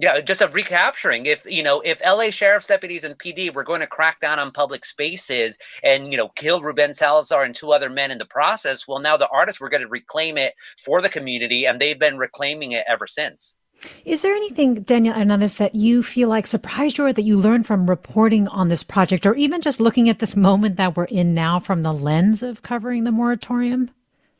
[0.00, 1.26] Yeah, just a recapturing.
[1.26, 4.52] If you know, if LA sheriff's deputies and PD were going to crack down on
[4.52, 8.86] public spaces and you know kill Ruben Salazar and two other men in the process,
[8.86, 12.16] well, now the artists were going to reclaim it for the community, and they've been
[12.16, 13.56] reclaiming it ever since.
[14.04, 17.66] Is there anything, Daniel Hernandez, that you feel like surprised you or that you learned
[17.66, 21.34] from reporting on this project, or even just looking at this moment that we're in
[21.34, 23.90] now from the lens of covering the moratorium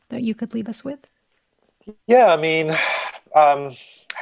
[0.09, 1.07] that you could leave us with?
[2.07, 2.71] Yeah, I mean,
[3.35, 3.75] um,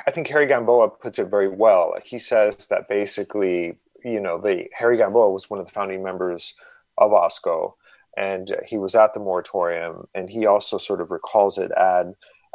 [0.06, 1.96] I think Harry Gamboa puts it very well.
[2.04, 6.54] He says that basically, you know, the Harry Gamboa was one of the founding members
[6.98, 7.74] of ASCO,
[8.16, 11.72] and he was at the moratorium, and he also sort of recalls it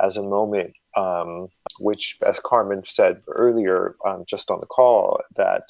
[0.00, 5.64] as a moment um, which, as Carmen said earlier, um, just on the call, that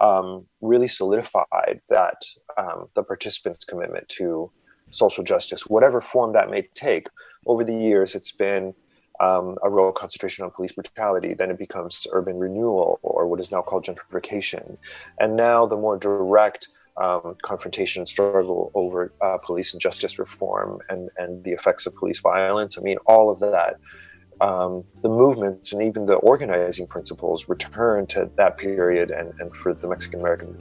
[0.00, 2.22] um, really solidified that
[2.56, 4.50] um, the participants' commitment to
[4.90, 7.08] social justice, whatever form that may take.
[7.46, 8.74] Over the years, it's been
[9.20, 11.34] um, a real concentration on police brutality.
[11.34, 14.76] Then it becomes urban renewal, or what is now called gentrification,
[15.18, 16.68] and now the more direct.
[17.00, 21.94] Um, confrontation and struggle over uh, police and justice reform and, and the effects of
[21.94, 22.76] police violence.
[22.76, 23.76] I mean, all of that
[24.40, 29.72] um, the movements and even the organizing principles return to that period and, and for
[29.72, 30.56] the Mexican American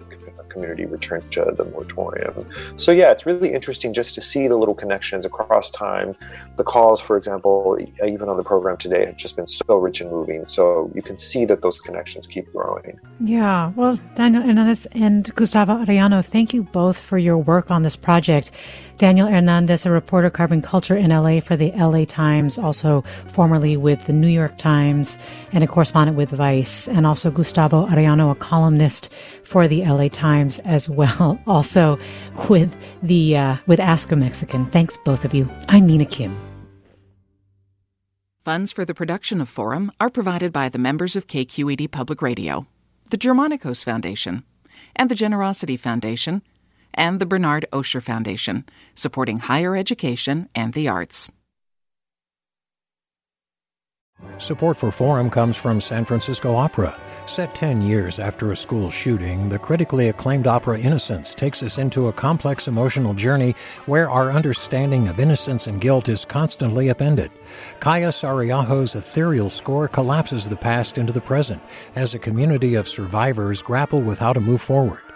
[0.50, 2.48] community return to the moratorium.
[2.78, 6.16] So yeah, it's really interesting just to see the little connections across time.
[6.56, 10.10] The calls, for example, even on the program today, have just been so rich and
[10.10, 10.46] moving.
[10.46, 13.00] So you can see that those connections keep growing.
[13.20, 13.72] Yeah.
[13.76, 18.52] Well, Daniel Hernandez and Gustavo Arellano, thank you both for your work on this project.
[18.98, 24.08] Daniel Hernandez, a reporter covering culture in LA for the LA Times, also formerly with
[24.08, 25.20] the New York Times
[25.52, 30.58] and a correspondent with Vice, and also Gustavo Arellano, a columnist for the LA Times
[30.60, 32.00] as well, also
[32.50, 34.66] with the uh, with Ask a Mexican.
[34.72, 35.48] Thanks both of you.
[35.70, 36.36] I'm Mina Kim.
[38.44, 42.66] Funds for the production of Forum are provided by the members of KQED Public Radio,
[43.12, 44.44] the Germanacos Foundation,
[44.96, 46.42] and the Generosity Foundation
[46.98, 51.32] and the Bernard Osher Foundation, supporting higher education and the arts.
[54.40, 57.00] Support for Forum comes from San Francisco Opera.
[57.28, 62.08] Set 10 years after a school shooting, the critically acclaimed opera Innocence takes us into
[62.08, 67.32] a complex emotional journey where our understanding of innocence and guilt is constantly upended.
[67.80, 71.62] Kaija Saariaho's ethereal score collapses the past into the present
[71.96, 75.02] as a community of survivors grapple with how to move forward.